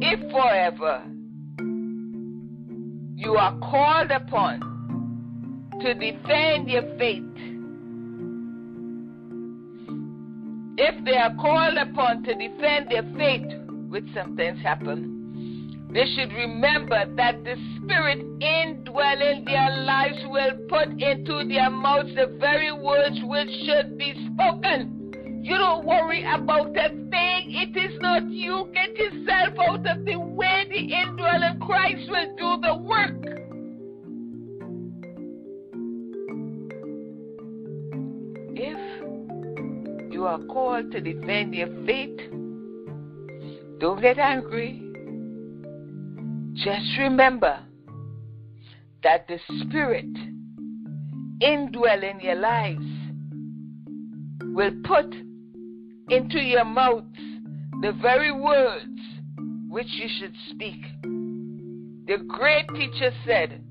If 0.00 0.21
forever 0.31 1.02
you 3.16 3.35
are 3.35 3.59
called 3.59 4.11
upon 4.11 4.61
to 5.83 5.95
defend 5.95 6.71
your 6.71 6.83
faith, 6.97 7.25
if 10.78 11.05
they 11.05 11.16
are 11.16 11.35
called 11.37 11.76
upon 11.76 12.23
to 12.23 12.35
defend 12.35 12.90
their 12.90 13.05
faith, 13.16 13.52
which 13.88 14.07
sometimes 14.14 14.62
happen, 14.62 15.16
they 15.97 16.05
should 16.15 16.31
remember 16.35 17.07
that 17.17 17.43
the 17.43 17.57
Spirit 17.79 18.19
indwelling 18.43 19.47
their 19.47 19.71
lives 19.85 20.19
will 20.26 20.50
put 20.69 20.88
into 20.91 21.49
their 21.49 21.71
mouths 21.71 22.15
the 22.15 22.37
very 22.38 22.71
words 22.71 23.19
which 23.23 23.49
should 23.65 23.97
be 23.97 24.12
spoken. 24.35 25.41
You 25.43 25.57
don't 25.57 25.87
worry 25.87 26.23
about 26.23 26.76
a 26.76 26.91
thing. 26.91 27.11
It 27.49 27.75
is 27.75 27.99
not 28.03 28.29
you. 28.29 28.71
Get 28.75 28.95
yourself 28.95 29.55
out 29.59 29.87
of 29.87 30.05
the 30.05 30.19
way. 30.19 30.67
The 30.69 30.93
indwelling 30.93 31.61
Christ 31.61 32.11
will 32.11 32.37
do 32.37 32.61
the 32.61 32.76
work. 32.76 33.17
If 38.55 40.12
you 40.12 40.26
are 40.26 40.41
called 40.41 40.93
to 40.93 41.00
defend 41.00 41.55
your 41.55 41.69
faith, 41.87 42.19
don't 43.79 44.03
get 44.03 44.19
angry. 44.19 44.86
Just 46.57 46.99
remember 46.99 47.59
that 49.03 49.29
the 49.29 49.39
Spirit 49.61 50.09
indwelling 51.43 52.19
your 52.23 52.37
lives 52.37 52.87
will 54.55 54.73
put 54.85 55.15
into 56.09 56.39
your 56.39 56.65
mouth 56.65 57.05
the 57.83 57.93
very 58.01 58.33
words 58.33 59.01
which 59.69 59.87
you 59.91 60.09
should 60.19 60.35
speak. 60.51 60.81
The 61.03 62.25
great 62.27 62.67
teacher 62.69 63.11
said, 63.27 63.63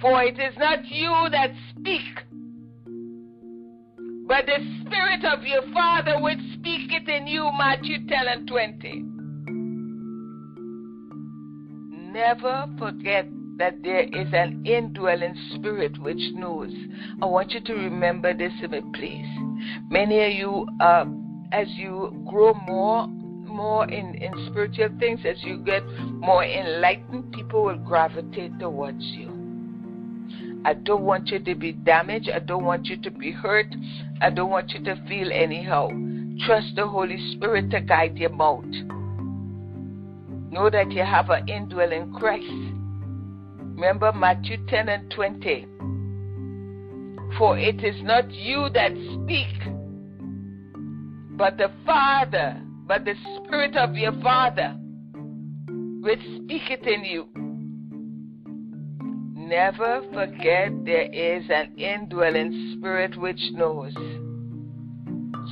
For 0.00 0.24
it 0.24 0.36
is 0.36 0.58
not 0.58 0.84
you 0.86 1.28
that 1.30 1.52
speak, 1.70 2.02
but 4.26 4.46
the 4.46 4.82
Spirit 4.84 5.24
of 5.24 5.44
your 5.44 5.62
Father 5.72 6.20
which 6.20 6.40
speaketh 6.54 7.08
in 7.08 7.28
you, 7.28 7.48
Matthew 7.56 8.04
10 8.08 8.26
and 8.26 8.48
20. 8.48 9.17
Never 12.18 12.68
forget 12.80 13.28
that 13.58 13.80
there 13.84 14.02
is 14.02 14.26
an 14.32 14.66
indwelling 14.66 15.36
spirit 15.54 15.96
which 16.02 16.18
knows. 16.34 16.72
I 17.22 17.26
want 17.26 17.52
you 17.52 17.60
to 17.60 17.74
remember 17.74 18.34
this 18.34 18.52
to 18.60 18.66
me, 18.66 18.80
please. 18.92 19.28
Many 19.88 20.24
of 20.24 20.32
you, 20.32 20.66
uh, 20.80 21.04
as 21.52 21.68
you 21.76 22.24
grow 22.28 22.54
more, 22.66 23.06
more 23.06 23.84
in, 23.84 24.16
in 24.16 24.48
spiritual 24.50 24.88
things, 24.98 25.20
as 25.24 25.36
you 25.44 25.58
get 25.58 25.86
more 25.86 26.44
enlightened, 26.44 27.32
people 27.32 27.66
will 27.66 27.78
gravitate 27.78 28.58
towards 28.58 29.04
you. 29.04 29.28
I 30.64 30.74
don't 30.74 31.04
want 31.04 31.28
you 31.28 31.38
to 31.38 31.54
be 31.54 31.70
damaged. 31.70 32.30
I 32.34 32.40
don't 32.40 32.64
want 32.64 32.86
you 32.86 32.96
to 32.96 33.12
be 33.12 33.30
hurt. 33.30 33.72
I 34.20 34.30
don't 34.30 34.50
want 34.50 34.72
you 34.72 34.82
to 34.82 35.00
feel 35.06 35.30
anyhow. 35.32 35.90
Trust 36.46 36.74
the 36.74 36.88
Holy 36.88 37.36
Spirit 37.36 37.70
to 37.70 37.80
guide 37.80 38.18
your 38.18 38.30
mouth. 38.30 38.64
Know 40.50 40.70
that 40.70 40.90
you 40.92 41.02
have 41.02 41.30
an 41.30 41.48
indwelling 41.48 42.12
Christ. 42.14 42.46
Remember 43.78 44.12
Matthew 44.12 44.56
10 44.66 44.88
and 44.88 45.10
20. 45.10 45.66
For 47.36 47.58
it 47.58 47.84
is 47.84 48.02
not 48.02 48.32
you 48.32 48.68
that 48.72 48.92
speak, 48.92 49.46
but 51.36 51.58
the 51.58 51.70
Father, 51.84 52.60
but 52.86 53.04
the 53.04 53.14
Spirit 53.36 53.76
of 53.76 53.94
your 53.94 54.12
Father, 54.22 54.74
which 56.00 56.20
speaketh 56.42 56.86
in 56.86 57.04
you. 57.04 57.28
Never 59.36 60.02
forget 60.12 60.72
there 60.84 61.12
is 61.12 61.44
an 61.50 61.76
indwelling 61.76 62.76
spirit 62.78 63.16
which 63.16 63.40
knows. 63.52 63.92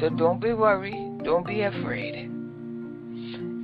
So 0.00 0.08
don't 0.08 0.40
be 0.40 0.52
worried, 0.52 1.22
don't 1.22 1.46
be 1.46 1.62
afraid. 1.62 2.35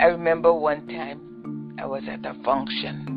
I 0.00 0.06
remember 0.06 0.52
one 0.52 0.87
time 0.88 1.76
I 1.78 1.87
was 1.87 2.02
at 2.08 2.25
a 2.25 2.34
function. 2.42 3.08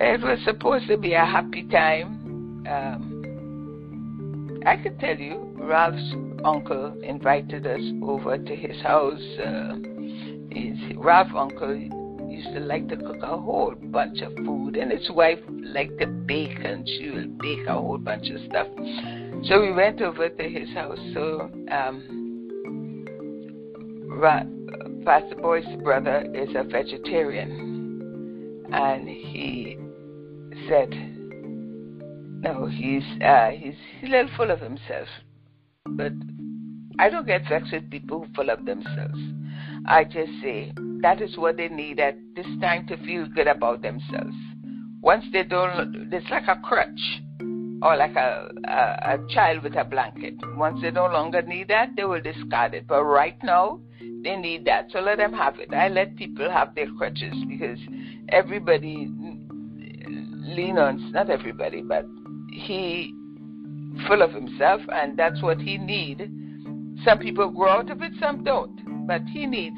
It 0.00 0.20
was 0.20 0.38
supposed 0.44 0.88
to 0.88 0.96
be 0.96 1.14
a 1.14 1.24
happy 1.24 1.62
time. 1.64 2.66
Um, 2.68 4.62
I 4.66 4.76
could 4.76 4.98
tell 4.98 5.16
you, 5.16 5.54
Ralph's 5.56 6.14
uncle 6.44 7.00
invited 7.02 7.66
us 7.66 7.80
over 8.02 8.38
to 8.38 8.56
his 8.56 8.80
house. 8.82 9.22
Uh, 9.38 9.76
his 10.50 10.76
Ralph's 10.96 11.30
uncle 11.36 11.74
used 12.28 12.52
to 12.54 12.60
like 12.60 12.88
to 12.88 12.96
cook 12.96 13.22
a 13.22 13.36
whole 13.36 13.74
bunch 13.76 14.20
of 14.22 14.34
food, 14.44 14.76
and 14.76 14.90
his 14.90 15.08
wife 15.10 15.38
liked 15.48 16.00
to 16.00 16.06
bake, 16.06 16.58
and 16.64 16.88
she 16.88 17.10
would 17.10 17.38
bake 17.38 17.66
a 17.66 17.74
whole 17.74 17.98
bunch 17.98 18.28
of 18.30 18.40
stuff. 18.48 18.66
So 19.44 19.60
we 19.60 19.72
went 19.72 20.00
over 20.02 20.28
to 20.28 20.48
his 20.48 20.68
house. 20.70 20.98
So 21.14 21.50
um, 21.70 22.22
Pastor 25.04 25.36
Boy's 25.36 25.64
brother 25.82 26.26
is 26.34 26.48
a 26.54 26.64
vegetarian, 26.64 28.66
and 28.72 29.08
he 29.08 29.76
said, 30.68 30.90
"No, 32.42 32.66
he's 32.66 33.04
uh, 33.22 33.50
he's, 33.50 33.74
a 34.02 34.06
little 34.06 34.30
full 34.36 34.50
of 34.50 34.60
himself, 34.60 35.08
but." 35.86 36.12
I 36.98 37.08
don't 37.08 37.26
get 37.26 37.48
vexed 37.48 37.72
with 37.72 37.90
people 37.90 38.20
who 38.20 38.34
full 38.34 38.50
of 38.50 38.66
themselves. 38.66 39.18
I 39.86 40.04
just 40.04 40.30
say 40.42 40.72
that 41.00 41.20
is 41.20 41.36
what 41.36 41.56
they 41.56 41.68
need 41.68 41.98
at 41.98 42.16
this 42.36 42.46
time 42.60 42.86
to 42.88 42.96
feel 42.98 43.26
good 43.26 43.48
about 43.48 43.82
themselves. 43.82 44.36
Once 45.00 45.24
they 45.32 45.42
don't, 45.42 46.12
it's 46.12 46.30
like 46.30 46.46
a 46.46 46.60
crutch 46.62 47.22
or 47.82 47.96
like 47.96 48.14
a, 48.14 48.50
a, 48.68 49.14
a 49.14 49.18
child 49.30 49.64
with 49.64 49.74
a 49.74 49.84
blanket. 49.84 50.34
Once 50.56 50.80
they 50.82 50.90
no 50.90 51.06
longer 51.06 51.42
need 51.42 51.68
that, 51.68 51.90
they 51.96 52.04
will 52.04 52.20
discard 52.20 52.74
it. 52.74 52.86
But 52.86 53.02
right 53.02 53.36
now, 53.42 53.80
they 54.22 54.36
need 54.36 54.64
that. 54.66 54.90
So 54.92 55.00
let 55.00 55.18
them 55.18 55.32
have 55.32 55.58
it. 55.58 55.72
I 55.74 55.88
let 55.88 56.16
people 56.16 56.50
have 56.50 56.74
their 56.74 56.90
crutches 56.96 57.34
because 57.48 57.78
everybody 58.28 59.10
lean 60.08 60.78
on 60.78 61.12
not 61.12 61.30
everybody, 61.30 61.82
but 61.82 62.06
he 62.52 63.14
full 64.06 64.22
of 64.22 64.32
himself, 64.32 64.80
and 64.92 65.18
that's 65.18 65.42
what 65.42 65.60
he 65.60 65.78
need. 65.78 66.30
Some 67.04 67.18
people 67.18 67.50
grow 67.50 67.68
out 67.68 67.90
of 67.90 68.02
it, 68.02 68.12
some 68.20 68.44
don't, 68.44 69.06
but 69.06 69.22
he 69.24 69.46
needs 69.46 69.76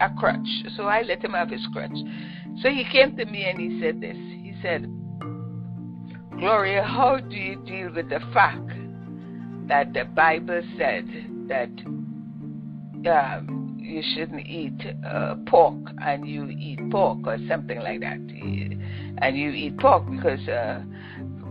a 0.00 0.10
crutch. 0.10 0.46
So 0.76 0.84
I 0.84 1.02
let 1.02 1.24
him 1.24 1.32
have 1.32 1.50
his 1.50 1.66
crutch. 1.72 1.96
So 2.62 2.68
he 2.68 2.84
came 2.90 3.16
to 3.16 3.24
me 3.24 3.44
and 3.44 3.58
he 3.58 3.80
said 3.80 4.00
this. 4.00 4.16
He 4.16 4.54
said, 4.62 4.90
Gloria, 6.38 6.82
how 6.82 7.18
do 7.18 7.36
you 7.36 7.56
deal 7.64 7.92
with 7.94 8.10
the 8.10 8.20
fact 8.32 8.68
that 9.68 9.92
the 9.94 10.04
Bible 10.04 10.62
said 10.76 11.06
that 11.48 11.70
um, 13.10 13.65
you 13.86 14.02
shouldn't 14.14 14.46
eat 14.46 14.80
uh, 15.06 15.36
pork 15.46 15.76
and 16.02 16.28
you 16.28 16.48
eat 16.48 16.80
pork 16.90 17.20
or 17.26 17.38
something 17.48 17.78
like 17.78 18.00
that? 18.00 18.18
And 18.18 19.36
you 19.36 19.50
eat 19.50 19.78
pork 19.78 20.04
because 20.10 20.46
uh, 20.48 20.82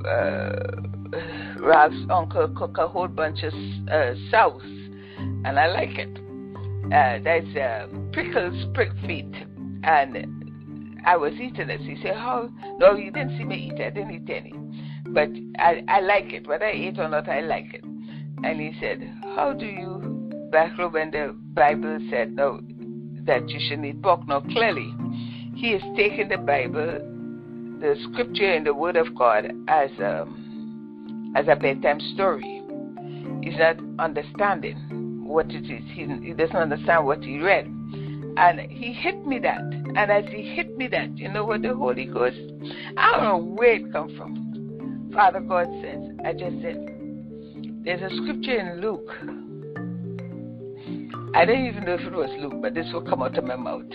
uh, 0.07 0.81
Ralph's 1.59 1.95
uncle 2.09 2.49
cook 2.55 2.77
a 2.77 2.87
whole 2.87 3.07
bunch 3.07 3.43
of 3.43 3.53
uh, 3.89 4.13
sauce, 4.29 4.61
and 5.45 5.59
I 5.59 5.67
like 5.67 5.97
it. 5.97 6.17
Uh, 6.85 7.19
there's 7.23 7.55
uh, 7.55 7.87
prick 8.11 8.91
feet, 9.07 9.33
and 9.83 11.01
I 11.05 11.17
was 11.17 11.33
eating 11.33 11.69
it. 11.69 11.81
He 11.81 11.97
said, 12.03 12.15
"How? 12.15 12.49
No, 12.77 12.95
you 12.95 13.11
didn't 13.11 13.37
see 13.37 13.45
me 13.45 13.71
eat. 13.71 13.81
I 13.81 13.89
didn't 13.89 14.11
eat 14.11 14.29
any, 14.29 14.53
but 15.07 15.29
I 15.57 15.83
I 15.87 16.01
like 16.01 16.33
it. 16.33 16.47
Whether 16.47 16.65
I 16.65 16.73
eat 16.73 16.99
or 16.99 17.09
not, 17.09 17.27
I 17.27 17.39
like 17.39 17.73
it." 17.73 17.83
And 18.43 18.59
he 18.59 18.73
said, 18.79 19.11
"How 19.35 19.53
do 19.53 19.65
you 19.65 20.14
back 20.51 20.77
when 20.77 21.11
the 21.11 21.35
Bible 21.53 21.99
said 22.09 22.33
no 22.33 22.59
that 23.25 23.49
you 23.49 23.59
shouldn't 23.59 23.85
eat 23.85 24.01
pork?" 24.01 24.27
Now 24.27 24.41
clearly, 24.41 24.93
he 25.55 25.71
is 25.71 25.83
taking 25.95 26.29
the 26.29 26.37
Bible, 26.37 26.99
the 27.79 27.95
Scripture, 28.11 28.51
and 28.51 28.65
the 28.65 28.73
Word 28.73 28.97
of 28.97 29.15
God 29.15 29.51
as 29.67 29.89
um, 29.99 31.33
as 31.35 31.47
a 31.47 31.55
bedtime 31.55 31.99
story. 32.13 32.61
He's 33.43 33.57
not 33.57 33.77
understanding 33.99 35.23
what 35.25 35.47
it 35.51 35.65
is. 35.65 35.83
He, 35.93 36.07
he 36.23 36.33
doesn't 36.33 36.55
understand 36.55 37.05
what 37.05 37.23
he 37.23 37.39
read. 37.39 37.65
And 38.37 38.59
he 38.71 38.91
hit 38.91 39.25
me 39.25 39.39
that. 39.39 39.61
And 39.61 40.11
as 40.11 40.25
he 40.25 40.41
hit 40.55 40.77
me 40.77 40.87
that, 40.87 41.17
you 41.17 41.29
know 41.29 41.45
what 41.45 41.61
the 41.61 41.73
Holy 41.73 42.05
Ghost, 42.05 42.37
I 42.97 43.11
don't 43.11 43.23
know 43.23 43.37
where 43.37 43.75
it 43.75 43.91
come 43.91 44.15
from. 44.17 45.11
Father 45.13 45.39
God 45.39 45.67
says, 45.81 45.99
I 46.25 46.33
just 46.33 46.61
said, 46.61 46.91
there's 47.83 48.01
a 48.01 48.15
scripture 48.15 48.59
in 48.59 48.81
Luke. 48.81 49.09
I 51.35 51.43
don't 51.43 51.65
even 51.65 51.83
know 51.83 51.95
if 51.95 51.99
it 51.99 52.13
was 52.13 52.29
Luke, 52.39 52.61
but 52.61 52.73
this 52.73 52.87
will 52.93 53.01
come 53.01 53.21
out 53.21 53.37
of 53.37 53.43
my 53.43 53.57
mouth. 53.57 53.91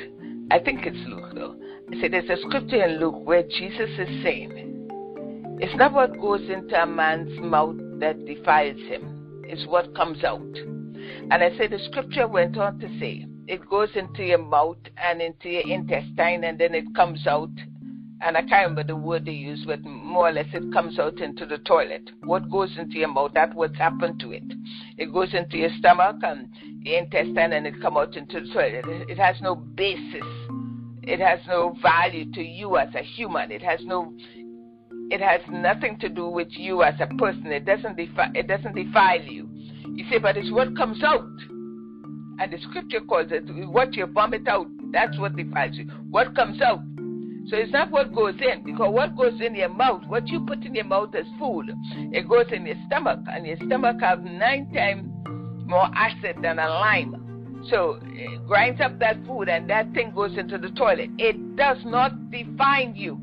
I 0.50 0.59
think 0.59 0.85
it's 0.85 1.09
Luke 1.09 1.32
though. 1.35 1.56
I 1.90 1.99
said 1.99 2.12
there's 2.12 2.28
a 2.28 2.42
scripture 2.42 2.85
in 2.85 3.00
Luke 3.00 3.25
where 3.25 3.42
Jesus 3.42 3.88
is 3.99 4.23
saying, 4.23 5.59
it's 5.59 5.75
not 5.78 5.94
what 5.94 6.20
goes 6.20 6.42
into 6.50 6.75
a 6.75 6.87
man's 6.87 7.40
mouth 7.40 7.78
that 7.99 8.26
defiles 8.26 8.76
him, 8.76 9.42
it's 9.49 9.66
what 9.66 9.97
comes 9.97 10.23
out. 10.23 10.42
And 10.42 11.32
I 11.32 11.56
say 11.56 11.66
the 11.66 11.78
scripture 11.90 12.28
went 12.28 12.59
on 12.59 12.78
to 12.78 12.88
say, 13.00 13.26
it 13.49 13.66
goes 13.70 13.88
into 13.94 14.23
your 14.23 14.38
mouth 14.38 14.76
and 15.02 15.23
into 15.23 15.49
your 15.49 15.66
intestine 15.66 16.44
and 16.44 16.59
then 16.59 16.75
it 16.75 16.94
comes 16.94 17.26
out. 17.26 17.49
And 18.20 18.37
I 18.37 18.42
can't 18.42 18.68
remember 18.68 18.85
the 18.85 18.97
word 18.97 19.25
they 19.25 19.32
use, 19.32 19.64
but 19.66 19.82
more 19.82 20.28
or 20.28 20.32
less 20.32 20.49
it 20.52 20.70
comes 20.75 20.99
out 20.99 21.20
into 21.20 21.47
the 21.47 21.56
toilet. 21.56 22.11
What 22.23 22.50
goes 22.50 22.76
into 22.78 22.99
your 22.99 23.09
mouth, 23.09 23.30
that's 23.32 23.54
what's 23.54 23.78
happened 23.78 24.20
to 24.20 24.32
it. 24.32 24.44
It 24.99 25.11
goes 25.11 25.32
into 25.32 25.56
your 25.56 25.70
stomach 25.78 26.16
and 26.23 26.50
your 26.83 26.99
intestine 26.99 27.53
and 27.53 27.67
it 27.67 27.81
come 27.81 27.97
out 27.97 28.17
into 28.17 28.41
the 28.41 28.53
toilet. 28.53 28.85
It 29.09 29.19
has 29.19 29.37
no 29.41 29.55
basis. 29.55 30.25
It 31.03 31.21
has 31.21 31.41
no 31.49 31.77
value 31.83 32.31
to 32.33 32.43
you 32.43 32.77
as 32.77 32.89
a 32.95 33.03
human. 33.03 33.51
It 33.51 33.63
has 33.63 33.81
no 33.85 34.13
it 35.11 35.21
has 35.21 35.41
nothing 35.51 35.99
to 35.99 36.09
do 36.09 36.29
with 36.29 36.49
you 36.51 36.83
as 36.85 36.95
a 37.01 37.07
person. 37.16 37.47
It 37.47 37.64
doesn't 37.64 37.97
defi- 37.97 38.33
it 38.35 38.47
doesn't 38.47 38.77
defile 38.77 39.23
you. 39.23 39.49
You 39.95 40.05
say, 40.09 40.19
but 40.19 40.37
it's 40.37 40.53
what 40.53 40.77
comes 40.77 41.03
out. 41.03 41.29
And 42.38 42.53
the 42.53 42.59
scripture 42.62 43.01
calls 43.01 43.27
it 43.31 43.43
what 43.69 43.95
you 43.95 44.07
vomit 44.07 44.47
out. 44.47 44.69
That's 44.93 45.19
what 45.19 45.37
defiles 45.37 45.75
you. 45.75 45.87
What 46.11 46.35
comes 46.37 46.62
out. 46.62 46.81
So 47.49 47.57
it's 47.57 47.73
not 47.73 47.90
what 47.90 48.14
goes 48.14 48.37
in, 48.40 48.62
because 48.62 48.93
what 48.93 49.16
goes 49.16 49.40
in 49.40 49.57
your 49.57 49.71
mouth, 49.71 50.03
what 50.07 50.29
you 50.29 50.47
put 50.47 50.64
in 50.64 50.75
your 50.75 50.85
mouth 50.85 51.12
as 51.16 51.25
food, 51.38 51.73
it 52.12 52.29
goes 52.29 52.47
in 52.53 52.64
your 52.66 52.77
stomach, 52.87 53.21
and 53.27 53.45
your 53.45 53.57
stomach 53.66 53.97
has 54.01 54.21
nine 54.23 54.71
times 54.73 55.10
more 55.70 55.88
acid 55.94 56.37
than 56.42 56.59
a 56.59 56.68
lime. 56.68 57.62
So 57.70 58.00
eh, 58.02 58.35
it 58.35 58.46
grinds 58.46 58.80
up 58.80 58.98
that 58.98 59.24
food, 59.24 59.48
and 59.48 59.70
that 59.70 59.92
thing 59.94 60.12
goes 60.14 60.37
into 60.37 60.59
the 60.59 60.70
toilet. 60.70 61.11
It 61.18 61.56
does 61.56 61.78
not 61.85 62.30
define 62.30 62.94
you. 62.96 63.20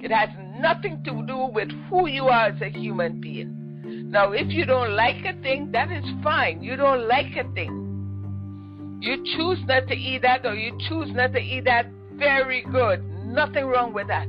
It 0.00 0.10
has 0.10 0.28
nothing 0.58 1.02
to 1.04 1.24
do 1.26 1.48
with 1.54 1.68
who 1.88 2.08
you 2.08 2.24
are 2.24 2.48
as 2.48 2.60
a 2.60 2.68
human 2.68 3.20
being. 3.20 4.10
Now, 4.10 4.32
if 4.32 4.48
you 4.48 4.66
don't 4.66 4.96
like 4.96 5.24
a 5.24 5.40
thing, 5.40 5.70
that 5.72 5.92
is 5.92 6.04
fine. 6.22 6.62
You 6.62 6.76
don't 6.76 7.06
like 7.08 7.36
a 7.36 7.50
thing. 7.54 8.98
You 9.00 9.16
choose 9.36 9.58
not 9.66 9.86
to 9.88 9.94
eat 9.94 10.22
that 10.22 10.44
or 10.44 10.54
you 10.54 10.76
choose 10.88 11.08
not 11.14 11.32
to 11.32 11.38
eat 11.38 11.64
that, 11.64 11.86
very 12.14 12.62
good. 12.70 13.04
Nothing 13.24 13.66
wrong 13.66 13.94
with 13.94 14.08
that. 14.08 14.28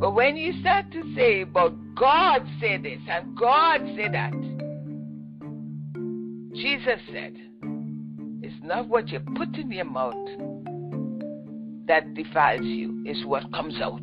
But 0.00 0.12
when 0.12 0.36
you 0.36 0.58
start 0.60 0.90
to 0.92 1.14
say, 1.14 1.44
but 1.44 1.72
God 1.94 2.46
said 2.60 2.82
this 2.82 2.98
and 3.08 3.36
God 3.36 3.80
said 3.96 4.14
that, 4.14 4.32
Jesus 6.54 7.00
said, 7.12 7.34
it's 8.42 8.54
not 8.62 8.88
what 8.88 9.08
you 9.08 9.18
put 9.34 9.56
in 9.56 9.72
your 9.72 9.86
mouth 9.86 10.14
that 11.86 12.14
defiles 12.14 12.64
you 12.64 13.02
is 13.04 13.24
what 13.26 13.52
comes 13.52 13.74
out. 13.80 14.00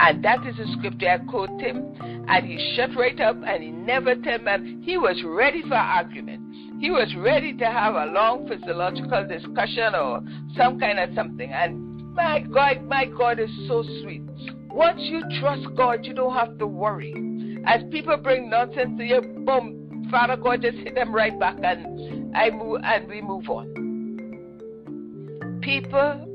And 0.00 0.24
that 0.24 0.44
is 0.46 0.58
a 0.58 0.72
scripture 0.72 1.08
I 1.08 1.18
quote 1.18 1.60
him, 1.60 1.94
and 2.00 2.46
he 2.46 2.74
shut 2.74 2.96
right 2.96 3.20
up 3.20 3.36
and 3.46 3.62
he 3.62 3.70
never 3.70 4.16
turned 4.16 4.44
back. 4.44 4.60
He 4.80 4.96
was 4.96 5.22
ready 5.24 5.62
for 5.62 5.74
argument. 5.74 6.42
He 6.80 6.90
was 6.90 7.14
ready 7.16 7.52
to 7.58 7.64
have 7.66 7.94
a 7.94 8.06
long 8.06 8.48
physiological 8.48 9.28
discussion 9.28 9.94
or 9.94 10.22
some 10.56 10.80
kind 10.80 10.98
of 10.98 11.14
something. 11.14 11.52
And 11.52 12.14
my 12.14 12.40
God, 12.40 12.82
my 12.84 13.04
God 13.04 13.38
is 13.38 13.50
so 13.68 13.84
sweet. 14.02 14.22
Once 14.68 15.00
you 15.02 15.22
trust 15.40 15.66
God, 15.76 16.04
you 16.04 16.14
don't 16.14 16.34
have 16.34 16.58
to 16.58 16.66
worry. 16.66 17.60
As 17.66 17.82
people 17.90 18.16
bring 18.16 18.48
nonsense 18.48 18.98
to 18.98 19.04
you, 19.04 19.20
boom, 19.44 19.79
Father 20.10 20.36
God 20.36 20.62
just 20.62 20.76
hit 20.78 20.94
them 20.94 21.14
right 21.14 21.38
back 21.38 21.56
and 21.62 22.36
I 22.36 22.50
move 22.50 22.80
and 22.82 23.08
we 23.08 23.20
move 23.20 23.48
on. 23.48 23.68
People 25.62 26.26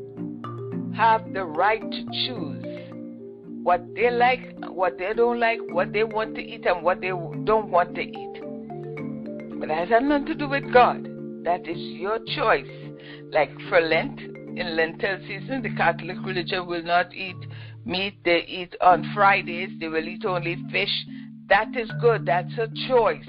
have 0.96 1.34
the 1.34 1.44
right 1.44 1.82
to 1.82 2.06
choose 2.26 2.64
what 3.64 3.84
they 3.96 4.12
like, 4.12 4.42
what 4.70 4.98
they 4.98 5.12
don't 5.14 5.40
like, 5.40 5.60
what 5.70 5.92
they 5.92 6.04
want 6.04 6.36
to 6.36 6.42
eat, 6.42 6.66
and 6.66 6.84
what 6.84 7.02
they 7.02 7.10
don't 7.10 7.70
want 7.70 7.96
to 7.96 8.02
eat. 8.02 9.60
But 9.60 9.70
that 9.70 9.90
has 9.90 10.04
nothing 10.04 10.28
to 10.28 10.36
do 10.36 10.48
with 10.48 10.72
God. 10.72 11.04
That 11.44 11.68
is 11.68 11.78
your 11.78 12.20
choice. 12.36 12.70
Like 13.32 13.52
for 13.70 13.82
Lent, 13.82 14.20
in 14.20 14.76
Lenten 14.76 15.22
season, 15.28 15.62
the 15.64 15.76
Catholic 15.76 16.18
religion 16.26 16.66
will 16.68 16.84
not 16.84 17.14
eat 17.14 17.36
meat. 17.84 18.16
They 18.24 18.46
eat 18.48 18.76
on 18.82 19.12
Fridays. 19.14 19.70
They 19.80 19.88
will 19.88 20.08
eat 20.08 20.26
only 20.26 20.58
fish. 20.72 21.06
That 21.50 21.76
is 21.76 21.92
good. 22.00 22.26
That's 22.26 22.54
a 22.58 22.68
choice. 22.88 23.26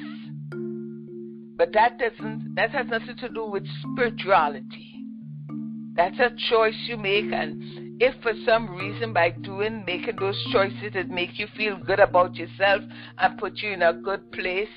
But 1.56 1.72
that 1.72 1.98
doesn't. 1.98 2.54
That 2.54 2.70
has 2.70 2.86
nothing 2.88 3.16
to 3.16 3.28
do 3.28 3.46
with 3.46 3.66
spirituality. 3.82 5.04
That's 5.94 6.18
a 6.18 6.30
choice 6.50 6.76
you 6.86 6.98
make, 6.98 7.32
and 7.32 8.02
if 8.02 8.14
for 8.22 8.32
some 8.44 8.76
reason 8.76 9.14
by 9.14 9.30
doing, 9.30 9.82
making 9.86 10.16
those 10.20 10.38
choices, 10.52 10.92
it 10.94 11.08
makes 11.08 11.38
you 11.38 11.46
feel 11.56 11.78
good 11.78 12.00
about 12.00 12.34
yourself 12.36 12.82
and 13.18 13.38
put 13.38 13.56
you 13.58 13.70
in 13.70 13.80
a 13.80 13.94
good 13.94 14.30
place 14.32 14.68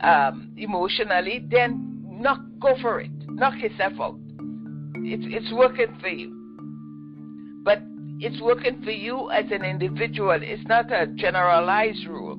um, 0.00 0.52
emotionally, 0.56 1.44
then 1.50 2.04
knock, 2.08 2.40
go 2.60 2.76
for 2.80 3.00
it. 3.00 3.10
Knock 3.28 3.60
yourself 3.60 3.94
out. 4.00 4.18
It's 4.98 5.24
it's 5.26 5.52
working 5.52 5.98
for 6.00 6.08
you, 6.08 7.60
but 7.64 7.82
it's 8.20 8.40
working 8.40 8.80
for 8.82 8.92
you 8.92 9.30
as 9.30 9.46
an 9.50 9.64
individual. 9.64 10.38
It's 10.40 10.66
not 10.68 10.92
a 10.92 11.08
generalized 11.08 12.06
rule. 12.06 12.38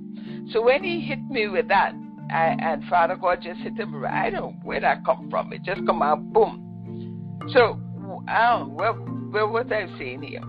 So 0.52 0.62
when 0.64 0.84
he 0.84 1.02
hit 1.02 1.20
me 1.30 1.50
with 1.50 1.68
that, 1.68 1.94
I, 2.32 2.56
and 2.60 2.84
Father 2.86 3.16
God 3.16 3.42
just 3.42 3.60
hit 3.62 3.78
him. 3.78 3.96
right 3.96 4.32
don't 4.32 4.64
where 4.64 4.82
that 4.82 5.06
come 5.06 5.30
from. 5.30 5.54
It 5.54 5.64
just 5.64 5.86
come 5.86 6.02
out 6.02 6.22
boom. 6.34 7.50
So 7.54 7.80
oh, 8.30 8.68
well, 8.70 9.52
what 9.52 9.72
I'm 9.72 9.96
saying 9.98 10.22
here. 10.24 10.44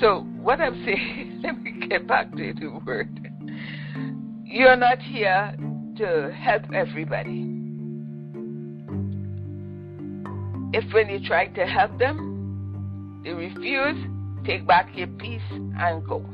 So, 0.00 0.20
what 0.40 0.60
I'm 0.60 0.74
saying, 0.84 1.40
let 1.42 1.60
me 1.60 1.86
get 1.88 2.06
back 2.06 2.30
to 2.32 2.52
the 2.54 2.80
word. 2.84 3.08
You're 4.44 4.76
not 4.76 5.00
here 5.00 5.54
to 5.98 6.32
help 6.32 6.62
everybody. 6.74 7.48
If 10.74 10.92
when 10.94 11.10
you 11.10 11.26
try 11.26 11.48
to 11.48 11.66
help 11.66 11.98
them, 11.98 13.20
they 13.24 13.32
refuse, 13.32 14.02
take 14.46 14.66
back 14.66 14.88
your 14.94 15.06
peace 15.06 15.42
and 15.50 16.06
go. 16.06 16.24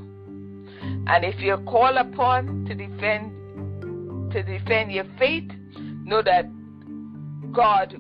And 0.81 1.25
if 1.25 1.41
you're 1.41 1.59
called 1.59 1.97
upon 1.97 2.65
to 2.67 2.75
defend 2.75 3.33
to 4.31 4.43
defend 4.43 4.93
your 4.93 5.07
faith, 5.19 5.51
know 6.05 6.23
that 6.23 6.51
God 7.53 7.97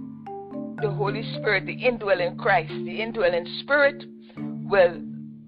the 0.80 0.90
Holy 0.90 1.22
Spirit, 1.34 1.66
the 1.66 1.72
indwelling 1.72 2.36
Christ, 2.36 2.70
the 2.70 3.02
indwelling 3.02 3.46
Spirit 3.60 4.04
will 4.36 5.02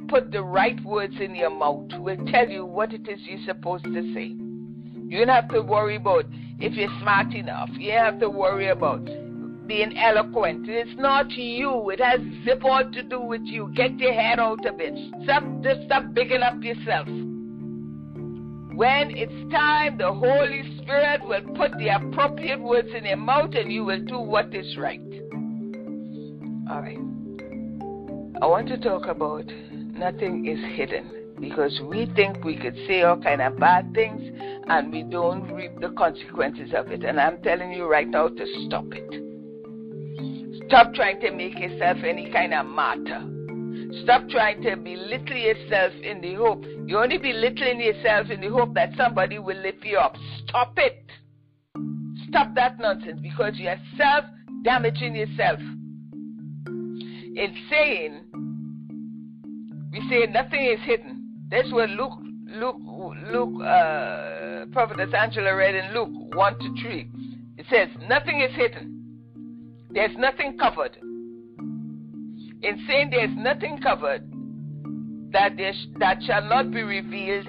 put 0.08 0.32
the 0.32 0.42
right 0.42 0.82
words 0.84 1.14
in 1.20 1.34
your 1.34 1.50
mouth, 1.50 1.88
will 1.98 2.16
tell 2.26 2.48
you 2.48 2.64
what 2.64 2.92
it 2.92 3.08
is 3.08 3.20
you're 3.22 3.38
supposed 3.46 3.84
to 3.84 4.14
say. 4.14 4.34
You 5.08 5.18
don't 5.18 5.28
have 5.28 5.48
to 5.50 5.62
worry 5.62 5.96
about 5.96 6.24
if 6.58 6.74
you're 6.74 6.90
smart 7.00 7.32
enough. 7.34 7.68
You 7.78 7.92
don't 7.92 8.04
have 8.04 8.20
to 8.20 8.30
worry 8.30 8.68
about 8.68 9.04
being 9.66 9.96
eloquent. 9.96 10.68
It's 10.68 10.90
not 10.96 11.30
you. 11.30 11.90
It 11.90 12.00
has 12.00 12.20
zip 12.44 12.64
all 12.64 12.90
to 12.90 13.02
do 13.02 13.20
with 13.20 13.42
you. 13.44 13.72
Get 13.74 13.98
your 13.98 14.12
head 14.12 14.40
out 14.40 14.66
of 14.66 14.80
it. 14.80 14.94
Stop, 15.24 15.44
just 15.62 15.84
stop 15.86 16.12
bigging 16.12 16.42
up 16.42 16.60
yourself. 16.62 17.06
When 18.74 19.10
it's 19.10 19.52
time, 19.52 19.98
the 19.98 20.12
Holy 20.12 20.78
Spirit 20.78 21.26
will 21.26 21.42
put 21.56 21.76
the 21.78 21.88
appropriate 21.88 22.60
words 22.60 22.88
in 22.96 23.04
your 23.04 23.16
mouth 23.16 23.54
and 23.54 23.72
you 23.72 23.84
will 23.84 24.00
do 24.00 24.18
what 24.18 24.54
is 24.54 24.76
right. 24.76 25.00
All 26.70 26.80
right. 26.80 26.98
I 28.42 28.46
want 28.46 28.68
to 28.68 28.78
talk 28.78 29.06
about 29.06 29.44
nothing 29.46 30.46
is 30.46 30.58
hidden 30.76 31.36
because 31.40 31.80
we 31.88 32.06
think 32.14 32.44
we 32.44 32.56
could 32.56 32.76
say 32.86 33.02
all 33.02 33.16
kind 33.16 33.42
of 33.42 33.58
bad 33.58 33.92
things 33.92 34.22
and 34.68 34.92
we 34.92 35.02
don't 35.02 35.52
reap 35.52 35.78
the 35.80 35.90
consequences 35.90 36.72
of 36.74 36.92
it. 36.92 37.02
And 37.02 37.20
I'm 37.20 37.42
telling 37.42 37.72
you 37.72 37.86
right 37.86 38.08
now 38.08 38.28
to 38.28 38.46
stop 38.66 38.86
it. 38.92 40.66
Stop 40.68 40.94
trying 40.94 41.20
to 41.20 41.32
make 41.32 41.58
yourself 41.58 41.98
any 42.04 42.30
kind 42.30 42.54
of 42.54 42.66
martyr. 42.66 43.26
Stop 44.02 44.28
trying 44.28 44.62
to 44.62 44.76
belittle 44.76 45.36
yourself 45.36 45.92
in 46.02 46.20
the 46.20 46.34
hope. 46.34 46.64
You're 46.86 47.02
only 47.02 47.18
belittling 47.18 47.80
yourself 47.80 48.30
in 48.30 48.40
the 48.40 48.48
hope 48.48 48.74
that 48.74 48.90
somebody 48.96 49.38
will 49.38 49.56
lift 49.56 49.84
you 49.84 49.98
up. 49.98 50.14
Stop 50.46 50.74
it. 50.76 51.04
Stop 52.28 52.54
that 52.54 52.78
nonsense 52.78 53.18
because 53.20 53.54
you 53.56 53.68
are 53.68 53.80
self 53.96 54.24
damaging 54.62 55.16
yourself. 55.16 55.58
In 56.68 57.54
saying, 57.68 58.20
we 59.92 60.08
say 60.08 60.26
nothing 60.30 60.64
is 60.66 60.80
hidden. 60.84 61.48
That's 61.50 61.72
what 61.72 61.90
Luke, 61.90 62.12
Luke, 62.46 62.76
Luke, 63.32 63.62
uh, 63.62 64.66
Prophetess 64.72 65.12
Angela 65.18 65.54
read 65.56 65.74
in 65.74 65.92
Luke 65.94 66.34
1 66.34 66.58
to 66.60 66.82
3. 66.82 67.10
It 67.58 67.66
says, 67.68 67.88
nothing 68.08 68.40
is 68.40 68.54
hidden. 68.54 69.18
There's 69.90 70.16
nothing 70.16 70.56
covered 70.58 70.96
in 72.62 72.84
saying 72.86 73.10
there 73.10 73.24
is 73.24 73.36
nothing 73.36 73.78
covered 73.82 74.22
that, 75.32 75.56
there 75.56 75.72
sh- 75.72 75.86
that 75.98 76.18
shall 76.22 76.42
not 76.42 76.70
be 76.70 76.82
revealed 76.82 77.48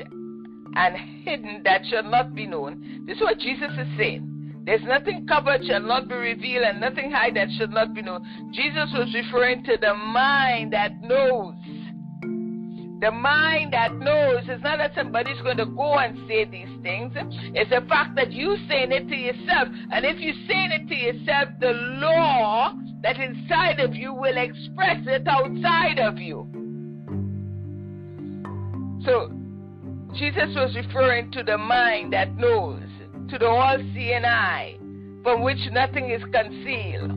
and 0.76 0.95
hidden 1.24 1.62
that 1.63 1.82
shall 1.89 2.04
not 2.04 2.34
be 2.34 2.47
known. 2.47 3.04
This 3.06 3.17
is 3.17 3.21
what 3.21 3.39
Jesus 3.39 3.71
is 3.78 3.88
saying. 3.97 4.32
There's 4.63 4.84
nothing 4.84 5.26
covered 5.28 5.65
shall 5.65 5.82
not 5.82 6.08
be 6.08 6.15
revealed 6.15 6.63
and 6.63 6.80
nothing 6.80 7.12
hid 7.12 7.36
that 7.36 7.47
shall 7.58 7.67
not 7.67 7.93
be 7.93 8.04
known. 8.04 8.24
Jesus 8.54 8.89
was 8.93 9.13
referring 9.13 9.63
to 9.63 9.78
the 9.82 9.95
mind 9.95 10.74
that 10.74 11.02
knows. 11.02 11.56
The 13.02 13.10
mind 13.10 13.74
that 13.74 13.95
knows 13.95 14.43
is 14.43 14.62
not 14.62 14.78
that 14.78 14.93
somebody's 14.93 15.41
going 15.41 15.58
to 15.58 15.65
go 15.65 15.97
and 15.97 16.15
say 16.28 16.45
these 16.45 16.69
things. 16.84 17.12
It's 17.56 17.71
the 17.71 17.82
fact 17.89 18.15
that 18.15 18.32
you 18.32 18.56
saying 18.69 18.91
it 18.91 19.10
to 19.10 19.15
yourself. 19.15 19.69
And 19.91 20.06
if 20.06 20.19
you're 20.19 20.36
saying 20.47 20.71
it 20.71 20.88
to 20.88 20.95
yourself, 20.95 21.50
the 21.60 21.71
law 21.74 22.76
that 23.03 23.19
inside 23.19 23.79
of 23.79 23.95
you 23.95 24.13
will 24.13 24.37
express 24.37 24.97
it 25.07 25.27
outside 25.27 25.99
of 25.99 26.17
you. 26.17 26.47
So, 29.05 29.31
Jesus 30.15 30.53
was 30.55 30.75
referring 30.75 31.31
to 31.31 31.43
the 31.43 31.57
mind 31.57 32.13
that 32.13 32.35
knows, 32.35 32.83
to 33.29 33.37
the 33.37 33.47
all 33.47 33.77
seeing 33.93 34.25
eye, 34.25 34.77
from 35.23 35.41
which 35.43 35.57
nothing 35.71 36.11
is 36.11 36.21
concealed, 36.31 37.11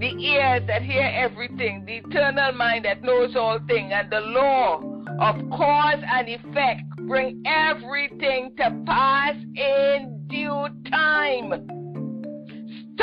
the 0.00 0.12
ears 0.22 0.62
that 0.66 0.82
hear 0.82 1.10
everything, 1.14 1.84
the 1.86 1.96
eternal 1.98 2.52
mind 2.52 2.84
that 2.84 3.02
knows 3.02 3.34
all 3.34 3.58
things, 3.66 3.90
and 3.94 4.10
the 4.10 4.20
law 4.20 4.82
of 5.20 5.36
cause 5.50 6.02
and 6.12 6.28
effect 6.28 6.82
bring 7.06 7.42
everything 7.46 8.52
to 8.56 8.82
pass 8.84 9.34
in 9.54 10.26
due 10.28 10.66
time. 10.90 11.75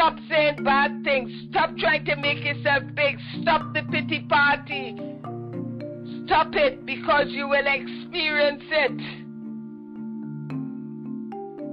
Stop 0.04 0.20
saying 0.30 0.64
bad 0.66 1.02
things. 1.06 1.32
Stop 1.50 1.78
trying 1.78 2.04
to 2.04 2.18
make 2.18 2.44
yourself 2.44 2.84
big. 2.94 3.18
Stop 3.42 3.74
the 3.74 3.84
pity 3.90 4.26
party. 4.28 4.98
Stop 6.26 6.54
it 6.56 6.86
because 6.86 7.28
you 7.30 7.48
will 7.48 7.66
experience 7.66 8.64
it. 8.70 8.98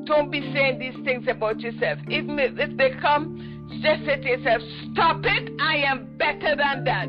Don't 0.06 0.30
be 0.30 0.42
saying 0.54 0.78
these 0.78 0.94
things 1.04 1.26
about 1.28 1.58
yourself. 1.58 1.98
Even 2.08 2.38
if 2.38 2.76
they 2.76 2.90
come, 3.02 3.66
just 3.82 4.04
say 4.06 4.20
to 4.20 4.28
yourself, 4.28 4.62
Stop 4.92 5.22
it. 5.24 5.50
I 5.60 5.78
am 5.78 6.16
better 6.16 6.54
than 6.54 6.84
that. 6.84 7.08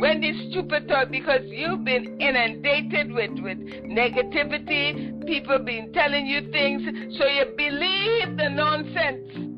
When 0.00 0.20
this 0.20 0.34
stupid 0.50 0.88
thought, 0.88 1.12
because 1.12 1.42
you've 1.44 1.84
been 1.84 2.20
inundated 2.20 3.12
with, 3.12 3.38
with 3.38 3.58
negativity, 3.86 5.24
people 5.24 5.60
been 5.60 5.92
telling 5.92 6.26
you 6.26 6.50
things, 6.50 6.82
so 7.16 7.28
you 7.28 7.44
believe 7.56 8.36
the 8.36 8.48
nonsense. 8.48 9.51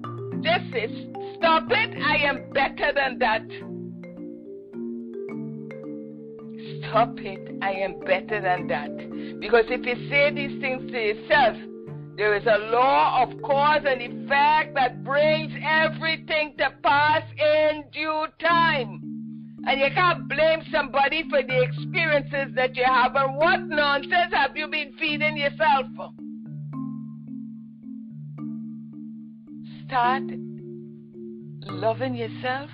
Just 0.45 0.73
say, 0.73 1.09
stop 1.39 1.65
it, 1.71 1.97
I 2.03 2.17
am 2.29 2.51
better 2.53 2.93
than 2.95 3.19
that. 3.19 3.43
Stop 6.81 7.19
it, 7.19 7.59
I 7.63 7.73
am 7.73 7.99
better 8.01 8.43
than 8.43 8.67
that. 8.69 9.41
Because 9.41 9.65
if 9.69 9.87
you 9.87 10.09
say 10.11 10.31
these 10.35 10.61
things 10.61 10.91
to 10.93 10.99
yourself, 10.99 11.57
there 12.19 12.37
is 12.37 12.45
a 12.45 12.59
law 12.71 13.23
of 13.23 13.41
cause 13.41 13.85
and 13.87 14.03
effect 14.03 14.75
that 14.75 15.03
brings 15.03 15.53
everything 15.67 16.55
to 16.59 16.71
pass 16.83 17.23
in 17.39 17.85
due 17.91 18.27
time. 18.39 19.01
And 19.67 19.81
you 19.81 19.89
can't 19.95 20.29
blame 20.29 20.61
somebody 20.71 21.25
for 21.31 21.43
the 21.43 21.63
experiences 21.63 22.55
that 22.55 22.77
you 22.77 22.85
have. 22.85 23.17
And 23.17 23.37
what 23.37 23.63
nonsense 23.63 24.33
have 24.33 24.55
you 24.59 24.69
been 24.69 24.93
feeding 24.99 25.39
yourself? 25.39 25.87
Start 29.87 30.23
loving 31.67 32.15
yourself. 32.15 32.71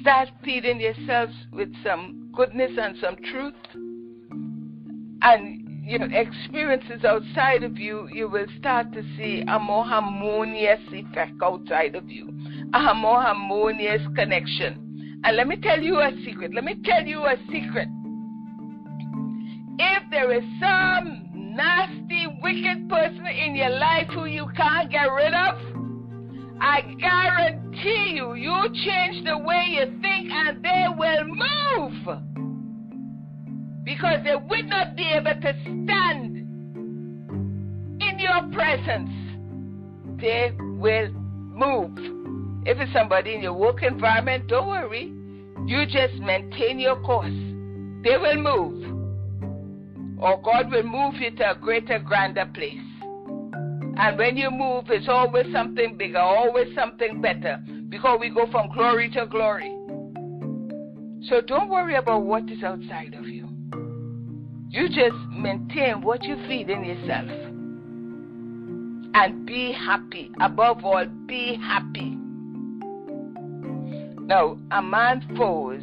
Start 0.00 0.28
feeding 0.44 0.80
yourselves 0.80 1.34
with 1.52 1.72
some 1.84 2.30
goodness 2.34 2.70
and 2.80 2.96
some 3.00 3.16
truth. 3.30 3.54
And 5.22 5.62
you 5.84 5.98
know, 5.98 6.06
experiences 6.10 7.04
outside 7.04 7.64
of 7.64 7.76
you, 7.76 8.08
you 8.12 8.28
will 8.28 8.46
start 8.58 8.92
to 8.92 9.02
see 9.16 9.42
a 9.48 9.58
more 9.58 9.84
harmonious 9.84 10.80
effect 10.92 11.32
outside 11.42 11.96
of 11.96 12.08
you, 12.08 12.28
a 12.72 12.94
more 12.94 13.20
harmonious 13.20 14.02
connection. 14.14 15.20
And 15.24 15.36
let 15.36 15.48
me 15.48 15.56
tell 15.56 15.80
you 15.80 15.98
a 15.98 16.10
secret. 16.24 16.54
Let 16.54 16.64
me 16.64 16.80
tell 16.84 17.04
you 17.04 17.24
a 17.24 17.36
secret. 17.50 17.88
If 19.78 20.02
there 20.10 20.32
is 20.32 20.44
some 20.60 21.28
nasty, 21.34 22.26
wicked 22.42 22.88
person 22.88 23.26
in 23.26 23.56
your 23.56 23.70
life 23.70 24.08
who 24.14 24.26
you 24.26 24.48
can't 24.56 24.90
get 24.90 25.04
rid 25.12 25.34
of, 25.34 25.71
I 26.64 26.82
guarantee 26.96 28.12
you, 28.14 28.34
you 28.34 28.54
change 28.84 29.24
the 29.26 29.36
way 29.36 29.64
you 29.70 29.98
think 30.00 30.30
and 30.30 30.64
they 30.64 30.86
will 30.96 31.24
move 31.24 32.18
because 33.84 34.22
they 34.22 34.36
will 34.36 34.62
not 34.68 34.94
be 34.94 35.02
able 35.10 35.40
to 35.40 35.52
stand 35.60 36.36
in 38.00 38.18
your 38.18 38.48
presence. 38.52 39.10
They 40.20 40.52
will 40.60 41.10
move. 41.10 41.98
If 42.64 42.78
it's 42.78 42.92
somebody 42.92 43.34
in 43.34 43.42
your 43.42 43.54
work 43.54 43.82
environment, 43.82 44.46
don't 44.46 44.68
worry. 44.68 45.12
You 45.66 45.84
just 45.86 46.14
maintain 46.20 46.78
your 46.78 47.00
course. 47.00 47.26
They 48.04 48.18
will 48.18 48.40
move. 48.40 50.18
Or 50.22 50.40
God 50.40 50.70
will 50.70 50.84
move 50.84 51.14
you 51.14 51.32
to 51.32 51.50
a 51.50 51.54
greater, 51.56 51.98
grander 51.98 52.48
place. 52.54 52.91
And 53.96 54.18
when 54.18 54.36
you 54.36 54.50
move, 54.50 54.84
it's 54.88 55.08
always 55.08 55.46
something 55.52 55.96
bigger, 55.96 56.18
always 56.18 56.74
something 56.74 57.20
better. 57.20 57.58
Because 57.88 58.18
we 58.20 58.30
go 58.30 58.50
from 58.50 58.72
glory 58.72 59.10
to 59.10 59.26
glory. 59.26 59.70
So 61.28 61.40
don't 61.40 61.68
worry 61.68 61.96
about 61.96 62.22
what 62.22 62.50
is 62.50 62.62
outside 62.62 63.14
of 63.14 63.26
you. 63.26 63.48
You 64.70 64.88
just 64.88 65.14
maintain 65.30 66.00
what 66.00 66.24
you 66.24 66.36
feed 66.48 66.70
in 66.70 66.84
yourself. 66.84 67.28
And 69.14 69.44
be 69.46 69.72
happy. 69.72 70.30
Above 70.40 70.84
all, 70.84 71.04
be 71.26 71.56
happy. 71.56 72.16
Now, 74.24 74.56
a 74.70 74.80
man's 74.80 75.24
foes 75.36 75.82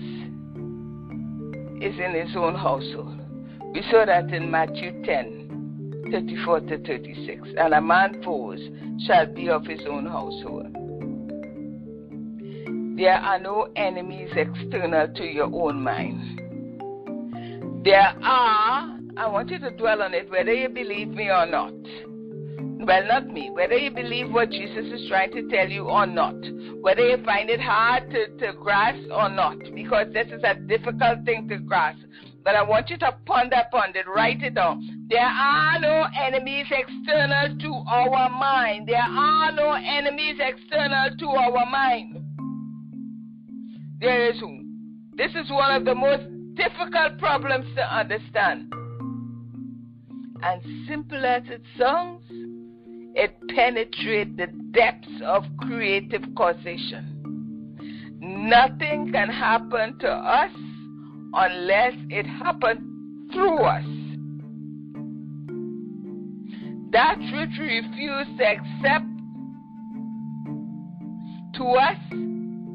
is 1.81 1.99
in 1.99 2.15
his 2.15 2.35
own 2.35 2.55
household. 2.55 3.19
We 3.73 3.83
saw 3.91 4.05
that 4.05 4.33
in 4.33 4.49
Matthew 4.49 5.03
10, 5.05 5.38
34 6.11 6.59
to 6.61 6.77
36. 6.85 7.47
And 7.57 7.73
a 7.73 7.81
man's 7.81 8.23
foes 8.23 8.59
shall 9.05 9.25
be 9.25 9.49
of 9.49 9.65
his 9.65 9.81
own 9.87 10.05
household. 10.05 10.73
There 12.97 13.13
are 13.13 13.39
no 13.39 13.69
enemies 13.75 14.29
external 14.35 15.07
to 15.15 15.23
your 15.23 15.49
own 15.53 15.81
mind. 15.81 16.41
There 17.85 18.13
are, 18.23 18.99
I 19.15 19.27
want 19.29 19.49
you 19.49 19.59
to 19.59 19.71
dwell 19.71 20.01
on 20.01 20.13
it 20.13 20.29
whether 20.29 20.53
you 20.53 20.67
believe 20.67 21.07
me 21.09 21.29
or 21.29 21.45
not. 21.45 21.73
well, 22.85 23.07
not 23.07 23.27
me, 23.27 23.49
whether 23.51 23.77
you 23.77 23.91
believe 23.91 24.31
what 24.31 24.49
Jesus 24.49 24.85
is 24.91 25.07
trying 25.07 25.31
to 25.31 25.47
tell 25.49 25.69
you 25.69 25.83
or 25.83 26.05
not, 26.05 26.35
whether 26.81 27.07
you 27.07 27.23
find 27.23 27.49
it 27.49 27.59
hard 27.61 28.09
to, 28.09 28.27
to 28.37 28.53
grasp 28.53 28.99
or 29.11 29.29
not, 29.29 29.59
because 29.75 30.07
this 30.13 30.27
is 30.27 30.41
a 30.43 30.55
difficult 30.55 31.23
thing 31.23 31.47
to 31.49 31.57
grasp. 31.57 31.99
But 32.49 32.55
I 32.55 32.63
want 32.63 32.89
you 32.89 32.97
to 32.97 33.15
ponder 33.27 33.57
upon 33.57 33.95
it, 33.95 34.07
write 34.07 34.41
it 34.41 34.55
down. 34.55 35.05
There 35.07 35.21
are 35.21 35.79
no 35.79 36.07
enemies 36.19 36.65
external 36.71 37.55
to 37.55 37.73
our 37.87 38.27
mind. 38.27 38.87
There 38.87 38.97
are 38.97 39.51
no 39.51 39.73
enemies 39.73 40.39
external 40.39 41.15
to 41.15 41.27
our 41.27 41.69
mind. 41.69 42.17
There 44.01 44.31
is 44.31 44.41
this 45.15 45.29
is 45.35 45.51
one 45.51 45.75
of 45.75 45.85
the 45.85 45.93
most 45.93 46.23
difficult 46.55 47.19
problems 47.19 47.67
to 47.75 47.83
understand. 47.83 48.73
And 50.41 50.87
simple 50.87 51.23
as 51.23 51.43
it 51.49 51.61
sounds, 51.77 52.23
it 53.13 53.37
penetrates 53.55 54.35
the 54.37 54.47
depths 54.71 55.21
of 55.23 55.43
creative 55.59 56.23
causation. 56.35 57.77
Nothing 58.19 59.11
can 59.11 59.29
happen 59.29 59.99
to 59.99 60.09
us 60.09 60.49
unless 61.33 61.93
it 62.09 62.25
happens 62.25 62.81
through 63.33 63.57
us. 63.57 63.85
That 66.91 67.19
which 67.19 67.51
we 67.59 67.81
refuse 67.81 68.37
to 68.37 68.45
accept 68.45 69.05
to 71.55 71.63
us 71.65 71.97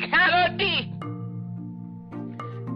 cannot 0.09 0.57
be. 0.57 0.93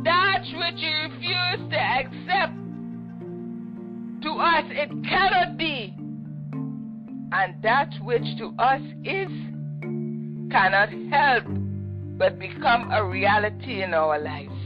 That 0.05 0.43
which 0.43 0.81
you 0.81 0.91
refuse 1.05 1.71
to 1.71 1.77
accept 1.77 2.55
to 4.23 4.31
us, 4.31 4.65
it 4.71 4.91
cannot 5.09 5.57
be. 5.57 5.95
And 7.31 7.63
that 7.63 7.91
which 8.03 8.25
to 8.39 8.55
us 8.59 8.81
is 9.05 9.29
cannot 10.51 10.89
help 11.11 11.45
but 12.19 12.39
become 12.39 12.91
a 12.91 13.05
reality 13.05 13.83
in 13.83 13.95
our 13.95 14.19
lives. 14.19 14.58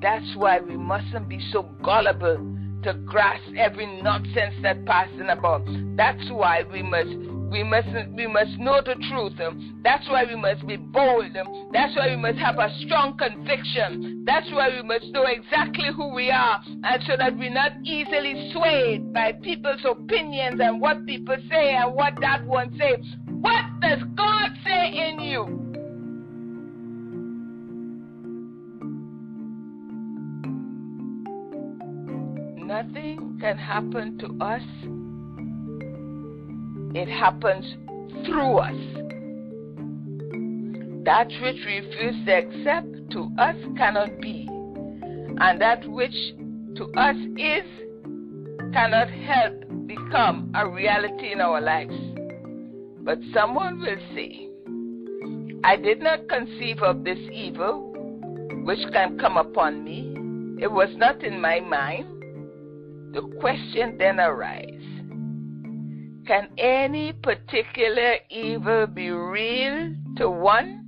That's 0.00 0.36
why 0.36 0.60
we 0.60 0.76
mustn't 0.76 1.28
be 1.28 1.40
so 1.52 1.62
gullible 1.82 2.56
to 2.82 2.94
grasp 3.04 3.42
every 3.56 4.00
nonsense 4.02 4.54
that 4.62 4.84
passing 4.84 5.28
about. 5.30 5.64
That's 5.96 6.30
why 6.30 6.62
we 6.70 6.82
must 6.82 7.08
we 7.50 7.62
must 7.62 7.88
we 8.14 8.26
must 8.26 8.58
know 8.58 8.80
the 8.84 8.94
truth. 9.08 9.32
That's 9.82 10.08
why 10.08 10.24
we 10.24 10.36
must 10.36 10.66
be 10.66 10.76
bold. 10.76 11.32
That's 11.72 11.96
why 11.96 12.10
we 12.10 12.16
must 12.16 12.38
have 12.38 12.58
a 12.58 12.68
strong 12.84 13.16
conviction. 13.16 14.24
That's 14.26 14.50
why 14.52 14.68
we 14.68 14.82
must 14.82 15.06
know 15.06 15.24
exactly 15.24 15.88
who 15.96 16.14
we 16.14 16.30
are, 16.30 16.60
and 16.66 17.02
so 17.06 17.16
that 17.16 17.36
we're 17.36 17.50
not 17.50 17.72
easily 17.84 18.52
swayed 18.52 19.12
by 19.12 19.32
people's 19.42 19.84
opinions 19.84 20.60
and 20.60 20.80
what 20.80 21.06
people 21.06 21.36
say 21.50 21.74
and 21.74 21.94
what 21.94 22.14
that 22.20 22.44
one 22.44 22.76
say. 22.78 22.96
What 23.40 23.64
does 23.80 24.00
God 24.16 24.50
say 24.64 25.08
in 25.08 25.20
you? 25.20 25.65
Nothing 32.86 33.38
can 33.40 33.58
happen 33.58 34.18
to 34.18 34.26
us, 34.44 34.62
it 36.94 37.08
happens 37.08 37.64
through 38.26 38.58
us. 38.58 38.74
That 41.04 41.28
which 41.42 41.56
we 41.64 41.80
refuse 41.80 42.26
to 42.26 42.32
accept 42.32 43.10
to 43.12 43.30
us 43.38 43.56
cannot 43.76 44.20
be, 44.20 44.48
and 44.48 45.60
that 45.60 45.88
which 45.88 46.14
to 46.76 46.84
us 46.96 47.16
is 47.36 47.64
cannot 48.72 49.08
help 49.08 49.86
become 49.86 50.52
a 50.54 50.68
reality 50.68 51.32
in 51.32 51.40
our 51.40 51.60
lives. 51.60 51.94
But 53.02 53.18
someone 53.32 53.80
will 53.80 53.98
say, 54.14 54.48
I 55.64 55.76
did 55.76 56.00
not 56.00 56.28
conceive 56.28 56.82
of 56.82 57.04
this 57.04 57.18
evil 57.32 57.92
which 58.64 58.80
can 58.92 59.18
come 59.18 59.36
upon 59.36 59.84
me. 59.84 60.12
It 60.60 60.70
was 60.70 60.88
not 60.96 61.22
in 61.22 61.40
my 61.40 61.60
mind. 61.60 62.15
The 63.12 63.22
question 63.40 63.96
then 63.98 64.20
arises 64.20 64.82
Can 66.26 66.48
any 66.58 67.12
particular 67.12 68.16
evil 68.30 68.86
be 68.86 69.10
real 69.10 69.94
to 70.16 70.28
one? 70.28 70.82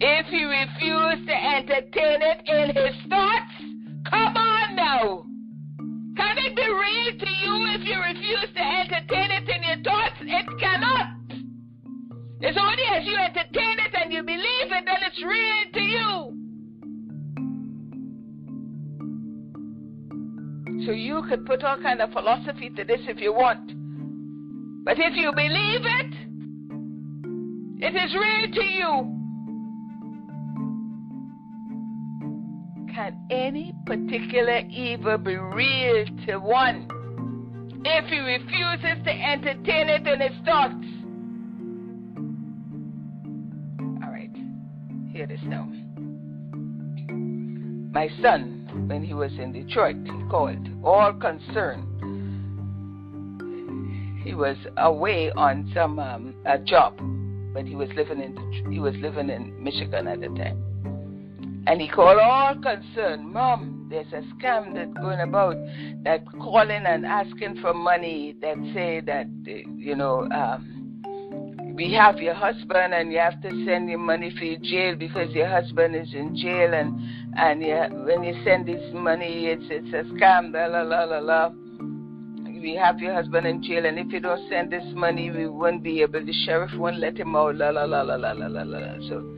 If 0.00 0.26
he 0.26 0.44
refused 0.44 1.26
to 1.26 1.34
entertain 1.34 2.20
it 2.22 2.40
in 2.46 2.74
his 2.74 2.94
thoughts, 3.08 3.54
come 4.10 4.36
on 4.36 4.76
now. 4.76 5.24
Can 6.16 6.38
it 6.38 6.56
be 6.56 6.62
real 6.62 7.18
to 7.18 7.30
you 7.30 7.54
if 7.74 7.86
you 7.86 7.98
refuse 7.98 8.48
to 8.54 8.62
entertain 8.62 9.30
it 9.30 9.48
in 9.48 9.62
your 9.62 9.82
thoughts? 9.82 10.16
It 10.20 10.46
cannot. 10.60 11.14
It's 12.40 12.58
only 12.60 12.82
as 12.94 13.06
you 13.06 13.16
entertain 13.16 13.78
it 13.80 13.94
and 14.02 14.12
you 14.12 14.22
believe 14.22 14.70
it 14.70 14.84
that 14.84 15.00
it's 15.06 15.22
real 15.22 15.72
to 15.72 15.80
you. 15.80 16.43
So 20.84 20.92
you 20.92 21.22
could 21.28 21.46
put 21.46 21.64
all 21.64 21.78
kind 21.80 22.02
of 22.02 22.12
philosophy 22.12 22.68
to 22.70 22.84
this 22.84 23.00
if 23.08 23.18
you 23.18 23.32
want. 23.32 23.72
But 24.84 24.98
if 24.98 25.16
you 25.16 25.32
believe 25.32 25.80
it, 25.82 26.14
it 27.80 27.94
is 27.96 28.14
real 28.14 28.52
to 28.52 28.64
you. 28.64 29.20
Can 32.94 33.16
any 33.30 33.74
particular 33.86 34.58
evil 34.70 35.16
be 35.18 35.36
real 35.36 36.04
to 36.26 36.36
one 36.36 36.86
if 37.84 38.04
he 38.06 38.18
refuses 38.18 39.02
to 39.04 39.10
entertain 39.10 39.88
it 39.88 40.06
in 40.06 40.20
his 40.20 40.38
thoughts? 40.44 40.86
All 44.04 44.12
right, 44.12 44.30
hear 45.12 45.26
this 45.26 45.40
now. 45.44 45.66
My 47.92 48.08
son 48.20 48.53
when 48.86 49.04
he 49.04 49.14
was 49.14 49.32
in 49.32 49.52
Detroit. 49.52 49.96
He 50.04 50.28
called, 50.30 50.68
all 50.84 51.12
concerned. 51.12 51.90
He 54.22 54.34
was 54.34 54.56
away 54.78 55.30
on 55.32 55.70
some 55.74 55.98
um, 55.98 56.34
a 56.46 56.58
job, 56.58 56.96
but 57.52 57.66
he 57.66 57.74
was 57.74 57.88
living 57.94 58.20
in 58.20 58.72
he 58.72 58.80
was 58.80 58.94
living 58.96 59.28
in 59.28 59.62
Michigan 59.62 60.08
at 60.08 60.20
the 60.20 60.28
time. 60.28 60.62
And 61.66 61.80
he 61.80 61.88
called 61.88 62.18
all 62.18 62.54
concerned, 62.56 63.32
Mom, 63.32 63.86
there's 63.90 64.12
a 64.12 64.22
scam 64.34 64.74
that's 64.74 64.92
going 64.94 65.20
about 65.20 65.56
that 66.04 66.24
calling 66.32 66.84
and 66.86 67.06
asking 67.06 67.58
for 67.60 67.72
money 67.72 68.34
that 68.42 68.56
say 68.74 69.00
that 69.00 69.26
you 69.46 69.94
know 69.94 70.28
um, 70.30 70.73
we 71.74 71.92
have 71.92 72.18
your 72.18 72.34
husband 72.34 72.94
and 72.94 73.12
you 73.12 73.18
have 73.18 73.40
to 73.42 73.50
send 73.66 73.90
him 73.90 74.06
money 74.06 74.32
for 74.38 74.44
your 74.44 74.60
jail 74.60 74.94
because 74.94 75.30
your 75.34 75.48
husband 75.48 75.96
is 75.96 76.12
in 76.14 76.36
jail 76.36 76.72
and 76.72 76.94
and 77.36 77.62
you, 77.62 77.74
when 78.04 78.22
you 78.22 78.32
send 78.44 78.66
this 78.66 78.82
money 78.94 79.46
it's 79.46 79.64
it's 79.70 79.88
a 79.88 80.08
scam 80.14 80.52
la 80.52 80.66
la 80.66 80.82
la 80.82 81.04
la 81.04 81.18
la 81.18 81.50
we 82.60 82.74
have 82.74 83.00
your 83.00 83.12
husband 83.12 83.46
in 83.46 83.62
jail 83.62 83.84
and 83.86 83.98
if 83.98 84.06
you 84.12 84.20
don't 84.20 84.48
send 84.48 84.70
this 84.70 84.84
money 84.94 85.30
we 85.30 85.48
won't 85.48 85.82
be 85.82 86.00
able 86.00 86.24
the 86.24 86.32
sheriff 86.46 86.70
won't 86.76 86.98
let 86.98 87.18
him 87.18 87.34
out 87.34 87.56
la 87.56 87.70
la 87.70 87.84
la 87.84 88.02
la 88.02 88.16
la 88.16 88.32
la 88.32 88.46
la 88.46 88.62
la. 88.62 89.08
So 89.08 89.34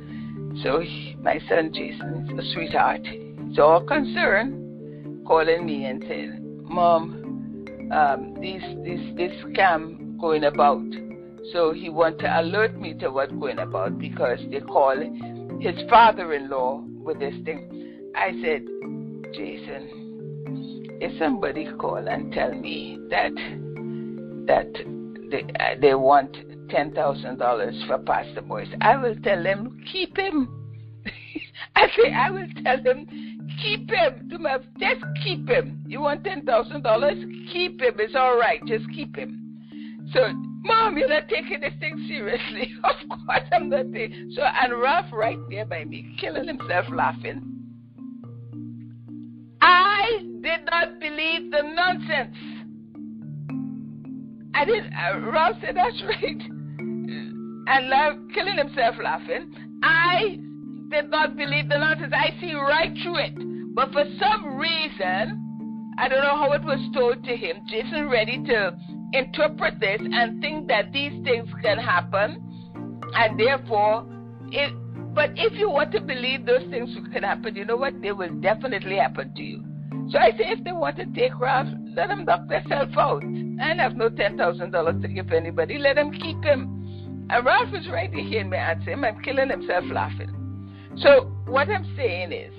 so 0.63 0.81
he, 0.81 1.17
my 1.21 1.41
son 1.49 1.73
Jason 1.73 2.29
is 2.31 2.47
a 2.47 2.55
sweetheart. 2.55 3.07
He's 3.49 3.59
all 3.59 3.83
concerned 3.83 5.27
calling 5.27 5.65
me 5.65 5.87
and 5.87 6.05
saying 6.07 6.65
mom 6.69 7.23
um 7.93 8.35
this 8.43 8.63
this 8.85 9.01
this 9.17 9.33
scam 9.45 10.19
going 10.21 10.45
about 10.45 10.85
so 11.53 11.73
he 11.73 11.89
want 11.89 12.19
to 12.21 12.41
alert 12.41 12.79
me 12.81 12.95
to 12.95 13.11
what's 13.11 13.33
going 13.33 13.59
about 13.59 13.99
because 13.99 14.39
they 14.51 14.61
call 14.61 14.97
his 15.61 15.75
father-in-law 15.89 16.85
with 17.03 17.19
this 17.21 17.35
thing. 17.45 18.11
I 18.17 18.33
said, 18.43 18.67
Jason, 19.35 20.07
if 21.01 21.19
somebody 21.19 21.69
call 21.79 22.09
and 22.09 22.33
tell 22.33 22.53
me 22.53 22.99
that 23.11 23.33
that 24.47 24.73
they 25.31 25.43
uh, 25.61 25.81
they 25.81 25.95
want 25.95 26.37
ten 26.71 26.93
thousand 26.93 27.39
dollars 27.39 27.75
for 27.87 27.99
Pastor 27.99 28.43
Boyce, 28.43 28.69
I 28.81 28.97
will 28.97 29.17
tell 29.17 29.43
them 29.43 29.79
keep 29.93 30.17
him. 30.17 30.49
I 31.77 31.89
say 31.97 32.13
I 32.13 32.31
will 32.31 32.49
tell 32.65 32.83
them 32.83 33.07
keep 33.63 33.91
him. 33.91 34.29
To 34.31 34.39
my, 34.39 34.59
just 34.79 35.05
keep 35.23 35.49
him. 35.49 35.85
You 35.87 36.01
want 36.01 36.25
ten 36.25 36.45
thousand 36.45 36.83
dollars? 36.83 37.19
Keep 37.53 37.81
him. 37.81 37.95
It's 37.99 38.15
all 38.15 38.39
right. 38.39 38.61
Just 38.67 38.87
keep 38.95 39.17
him. 39.17 39.43
So 40.13 40.33
Mom, 40.67 40.99
you're 40.99 41.09
not 41.09 41.29
taking 41.29 41.61
this 41.61 41.73
thing 41.81 42.05
seriously. 42.09 42.73
of 42.85 43.09
course 43.09 43.49
I'm 43.53 43.69
not 43.69 43.93
taking 43.93 44.31
so 44.35 44.43
and 44.43 44.81
Ralph 44.81 45.13
right 45.13 45.39
there 45.51 45.65
by 45.65 45.85
me, 45.85 46.17
killing 46.21 46.47
himself 46.47 46.87
laughing. 46.91 47.53
I 49.61 50.19
did 50.43 50.65
not 50.71 51.01
believe 51.01 51.51
the 51.51 51.63
nonsense. 51.63 52.37
I 54.55 54.65
did 54.65 54.85
uh, 54.85 55.31
Ralph 55.31 55.57
said 55.61 55.77
that's 55.77 56.03
right. 56.03 56.43
And 57.69 57.89
laugh, 57.89 58.15
killing 58.33 58.59
himself 58.59 58.95
laughing. 59.03 59.53
I 59.83 60.39
did 60.89 61.11
not 61.11 61.37
believe 61.37 61.69
the 61.69 61.79
nonsense. 61.79 62.13
I 62.15 62.31
see 62.41 62.55
right 62.55 62.97
through 63.03 63.17
it. 63.17 63.75
But 63.75 63.93
for 63.93 64.05
some 64.21 64.57
reason, 64.57 65.95
I 65.99 66.09
don't 66.09 66.23
know 66.23 66.37
how 66.37 66.53
it 66.53 66.63
was 66.63 66.79
told 66.95 67.25
to 67.25 67.37
him, 67.37 67.57
Jason 67.69 68.09
ready 68.09 68.43
to 68.45 68.77
interpret 69.13 69.81
this 69.81 70.01
and 70.01 70.41
think 70.41 70.69
that 70.69 70.93
these 70.93 71.13
things 71.25 71.49
can 71.63 71.79
happen, 71.79 72.43
and 73.15 73.39
therefore, 73.39 74.07
it. 74.51 74.73
But 75.15 75.31
if 75.37 75.55
you 75.55 75.71
want 75.71 75.93
to 75.93 76.01
believe 76.01 76.45
those 76.45 76.69
things 76.71 76.91
can 77.13 77.23
happen, 77.23 77.57
you 77.57 77.65
know 77.65 77.77
what? 77.77 78.01
They 78.03 78.13
will 78.13 78.35
definitely 78.41 78.97
happen 78.97 79.33
to 79.35 79.43
you. 79.43 79.65
So 80.11 80.19
I 80.19 80.31
say, 80.33 80.45
if 80.53 80.63
they 80.63 80.73
want 80.73 80.97
to 80.99 81.07
take 81.07 81.39
Ralph, 81.41 81.69
let 81.97 82.09
them 82.09 82.25
knock 82.25 82.49
themselves 82.49 82.93
out. 82.97 83.25
I 83.61 83.75
have 83.75 83.97
no 83.97 84.09
ten 84.11 84.37
thousand 84.37 84.71
dollars 84.73 85.01
to 85.03 85.09
give 85.09 85.33
anybody. 85.33 85.79
Let 85.79 85.97
them 85.97 86.13
keep 86.13 86.43
him. 86.45 87.27
And 87.31 87.45
Ralph 87.45 87.75
is 87.75 87.89
right 87.89 88.13
here 88.13 88.25
hearing 88.25 88.51
me 88.51 88.59
answer 88.59 88.91
and 88.91 89.25
killing 89.25 89.51
himself 89.51 89.85
laughing. 89.91 90.31
So 90.99 91.33
what 91.47 91.69
I'm 91.69 91.93
saying 91.97 92.33
is, 92.33 92.55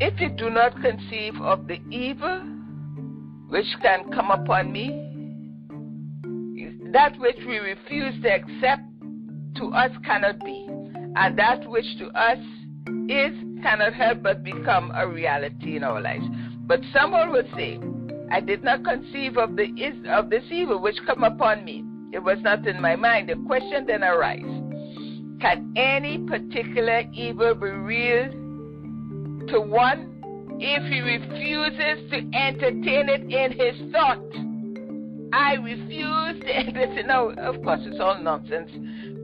if 0.00 0.18
you 0.18 0.30
do 0.30 0.48
not 0.48 0.72
conceive 0.80 1.38
of 1.42 1.68
the 1.68 1.78
evil 1.90 2.40
which 3.48 3.66
can 3.82 4.10
come 4.12 4.30
upon 4.30 4.72
me, 4.72 5.06
that 6.92 7.18
which 7.18 7.36
we 7.46 7.58
refuse 7.58 8.14
to 8.22 8.28
accept 8.28 8.82
to 9.56 9.66
us 9.66 9.90
cannot 10.04 10.42
be, 10.44 10.66
and 11.16 11.38
that 11.38 11.68
which 11.68 11.84
to 11.98 12.06
us 12.18 12.38
is 13.08 13.36
cannot 13.62 13.92
help 13.92 14.22
but 14.22 14.42
become 14.42 14.90
a 14.94 15.06
reality 15.06 15.76
in 15.76 15.84
our 15.84 16.00
lives. 16.00 16.24
But 16.60 16.80
someone 16.94 17.30
will 17.30 17.48
say, 17.54 17.78
I 18.32 18.40
did 18.40 18.64
not 18.64 18.84
conceive 18.84 19.36
of 19.36 19.56
the 19.56 19.64
is 19.64 19.94
of 20.08 20.30
this 20.30 20.44
evil 20.50 20.80
which 20.80 20.96
come 21.04 21.24
upon 21.24 21.64
me. 21.64 21.84
It 22.12 22.20
was 22.20 22.38
not 22.40 22.66
in 22.66 22.80
my 22.80 22.96
mind. 22.96 23.28
The 23.28 23.36
question 23.46 23.86
then 23.86 24.02
arises: 24.02 24.46
Can 25.40 25.74
any 25.76 26.18
particular 26.26 27.02
evil 27.12 27.54
be 27.54 27.66
real 27.66 28.39
to 29.50 29.60
one 29.60 30.16
if 30.60 30.82
he 30.92 31.00
refuses 31.00 32.10
to 32.10 32.18
entertain 32.36 33.08
it 33.08 33.22
in 33.22 33.52
his 33.52 33.92
thought. 33.92 34.20
I 35.32 35.54
refuse 35.54 36.40
to 36.42 36.56
entertain. 36.56 37.06
No, 37.06 37.30
of 37.30 37.62
course, 37.62 37.80
it's 37.84 38.00
all 38.00 38.20
nonsense. 38.20 38.70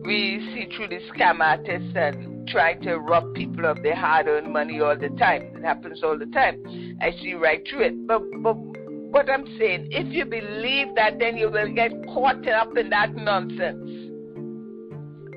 We 0.05 0.39
see 0.55 0.69
through 0.77 0.89
the 0.89 1.01
scam 1.13 1.41
artists 1.41 1.93
and 1.95 2.49
trying 2.49 2.81
to 2.83 2.97
rob 2.97 3.35
people 3.35 3.67
of 3.67 3.83
their 3.83 3.97
hard-earned 3.97 4.53
money 4.53 4.81
all 4.81 4.97
the 4.97 5.09
time. 5.19 5.43
It 5.57 5.65
happens 5.65 6.03
all 6.03 6.19
the 6.19 6.27
time. 6.27 6.63
I 7.01 7.11
see 7.21 7.35
right 7.35 7.63
through 7.69 7.87
it. 7.87 8.07
But, 8.07 8.23
but 8.41 8.55
what 8.55 9.29
I'm 9.29 9.47
saying, 9.59 9.89
if 9.91 10.13
you 10.13 10.25
believe 10.25 10.95
that, 10.95 11.19
then 11.19 11.37
you 11.37 11.51
will 11.51 11.73
get 11.75 11.91
caught 12.07 12.47
up 12.49 12.77
in 12.77 12.91
that 12.91 13.15
nonsense. 13.15 14.07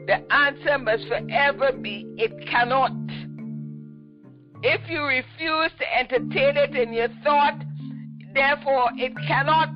The 0.08 0.34
answer 0.34 0.78
must 0.80 1.08
forever 1.08 1.71
be, 1.71 2.06
it 2.17 2.34
cannot. 2.47 2.91
If 4.62 4.82
you 4.89 5.04
refuse 5.04 5.72
to 5.80 5.98
entertain 5.98 6.58
it 6.58 6.76
in 6.76 6.91
your 6.91 7.08
thought, 7.24 7.63
therefore 8.34 8.89
it 8.98 9.13
cannot. 9.26 9.74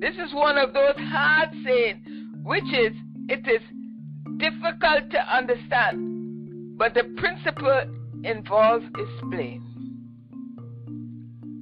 This 0.00 0.14
is 0.14 0.32
one 0.32 0.56
of 0.56 0.72
those 0.72 0.96
hard 0.96 1.50
sayings, 1.62 2.06
which 2.42 2.64
is, 2.72 2.92
it 3.28 3.46
is 3.46 3.60
difficult 4.38 5.10
to 5.10 5.18
understand, 5.36 6.78
but 6.78 6.94
the 6.94 7.04
principle 7.18 7.82
involved 8.24 8.98
is 8.98 9.08
plain. 9.30 9.62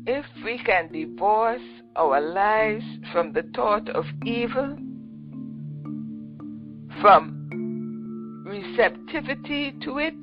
If 0.07 0.25
we 0.45 0.59
can 0.65 0.93
divorce 0.93 1.61
our 1.97 2.21
lives 2.21 2.85
from 3.13 3.33
the 3.33 3.43
thought 3.57 3.89
of 3.89 4.05
evil, 4.25 4.77
from 7.01 8.45
receptivity 8.47 9.73
to 9.83 9.99
it, 9.99 10.15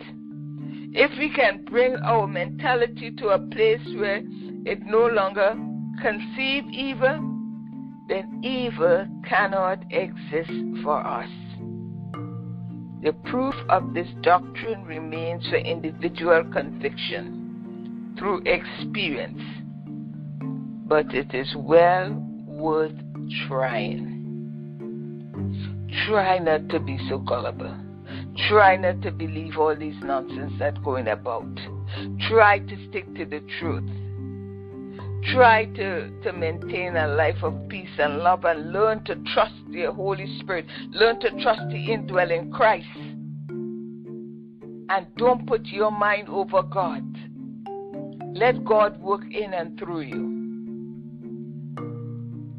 if 0.98 1.12
we 1.20 1.30
can 1.30 1.66
bring 1.66 1.98
our 1.98 2.26
mentality 2.26 3.12
to 3.12 3.28
a 3.28 3.38
place 3.38 3.86
where 3.98 4.22
it 4.66 4.80
no 4.86 5.08
longer 5.08 5.54
conceive 6.02 6.64
evil, 6.72 7.20
then 8.08 8.42
evil 8.42 9.06
cannot 9.28 9.84
exist 9.92 10.54
for 10.84 11.06
us. 11.06 11.30
The 13.04 13.12
proof 13.26 13.54
of 13.68 13.94
this 13.94 14.08
doctrine 14.22 14.86
remains 14.86 15.46
for 15.50 15.58
individual 15.58 16.46
conviction 16.54 18.16
through 18.18 18.44
experience, 18.46 19.42
but 20.88 21.14
it 21.14 21.34
is 21.34 21.54
well 21.58 22.14
worth 22.48 22.96
trying. 23.48 24.14
Try 26.08 26.40
not 26.40 26.70
to 26.70 26.80
be 26.80 26.98
so 27.10 27.18
gullible. 27.18 27.85
Try 28.50 28.76
not 28.76 29.02
to 29.04 29.12
believe 29.12 29.58
all 29.58 29.76
these 29.76 29.96
nonsense 30.04 30.54
that's 30.60 30.78
going 30.80 31.08
about. 31.08 31.48
Try 32.28 32.60
to 32.60 32.90
stick 32.90 33.14
to 33.16 33.26
the 33.26 33.42
truth. 33.60 33.90
Try 35.34 35.66
to, 35.66 36.10
to 36.22 36.34
maintain 36.34 36.98
a 36.98 37.08
life 37.08 37.42
of 37.42 37.54
peace 37.70 37.90
and 37.98 38.20
love 38.20 38.46
and 38.46 38.72
learn 38.74 39.04
to 39.06 39.16
trust 39.34 39.56
the 39.72 39.86
Holy 39.92 40.38
Spirit. 40.40 40.66
Learn 40.92 41.20
to 41.22 41.32
trust 41.42 41.62
the 41.70 41.94
indwelling 41.94 42.52
Christ. 42.52 42.86
And 44.88 45.08
don't 45.18 45.48
put 45.48 45.66
your 45.68 45.92
mind 45.92 46.28
over 46.30 46.62
God. 46.62 47.04
Let 48.36 48.66
God 48.66 49.02
work 49.02 49.24
in 49.32 49.54
and 49.54 49.80
through 49.80 50.02
you. 50.02 50.36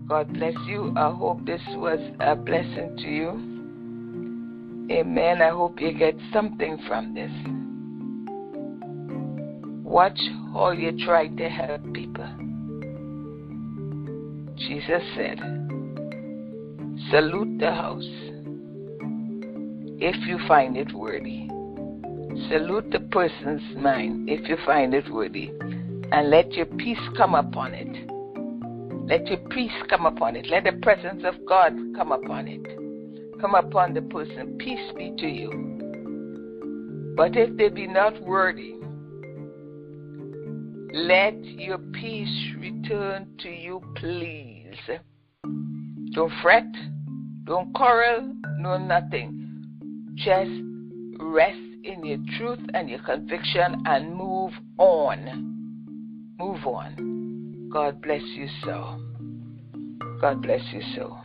God 0.08 0.32
bless 0.32 0.54
you. 0.66 0.94
I 0.96 1.12
hope 1.12 1.44
this 1.44 1.60
was 1.68 2.00
a 2.18 2.34
blessing 2.34 2.96
to 2.96 3.08
you. 3.08 3.55
Amen. 4.90 5.42
I 5.42 5.50
hope 5.50 5.80
you 5.80 5.92
get 5.92 6.14
something 6.32 6.78
from 6.86 7.12
this. 7.12 7.30
Watch 9.82 10.18
how 10.52 10.70
you 10.70 10.96
try 11.04 11.26
to 11.26 11.48
help 11.48 11.82
people. 11.92 12.28
Jesus 14.56 15.02
said, 15.16 15.38
Salute 17.10 17.58
the 17.58 17.72
house 17.72 18.04
if 19.98 20.16
you 20.28 20.38
find 20.46 20.76
it 20.76 20.92
worthy. 20.92 21.48
Salute 22.48 22.90
the 22.92 23.00
person's 23.10 23.76
mind 23.76 24.30
if 24.30 24.48
you 24.48 24.56
find 24.64 24.94
it 24.94 25.10
worthy. 25.10 25.50
And 26.12 26.30
let 26.30 26.52
your 26.52 26.66
peace 26.66 26.98
come 27.16 27.34
upon 27.34 27.74
it. 27.74 28.08
Let 29.08 29.26
your 29.26 29.38
peace 29.48 29.72
come 29.88 30.06
upon 30.06 30.36
it. 30.36 30.46
Let 30.46 30.62
the 30.62 30.78
presence 30.80 31.24
of 31.24 31.34
God 31.44 31.74
come 31.96 32.12
upon 32.12 32.46
it 32.46 32.85
come 33.40 33.54
upon 33.54 33.94
the 33.94 34.02
person. 34.02 34.56
Peace 34.58 34.92
be 34.96 35.12
to 35.18 35.26
you. 35.26 37.14
But 37.16 37.36
if 37.36 37.56
they 37.56 37.68
be 37.68 37.86
not 37.86 38.20
worthy, 38.22 38.74
let 40.92 41.42
your 41.44 41.78
peace 41.78 42.54
return 42.58 43.28
to 43.40 43.48
you, 43.48 43.82
please. 43.96 44.76
Don't 46.12 46.32
fret, 46.42 46.66
don't 47.44 47.74
quarrel, 47.74 48.32
no 48.58 48.78
nothing. 48.78 50.12
Just 50.14 50.50
rest 51.20 51.58
in 51.84 52.04
your 52.04 52.18
truth 52.38 52.60
and 52.74 52.88
your 52.88 53.00
conviction 53.00 53.82
and 53.86 54.14
move 54.14 54.52
on. 54.78 56.34
Move 56.38 56.66
on. 56.66 57.68
God 57.72 58.00
bless 58.02 58.22
you 58.22 58.48
so. 58.64 59.00
God 60.20 60.42
bless 60.42 60.62
you 60.72 60.82
so. 60.94 61.18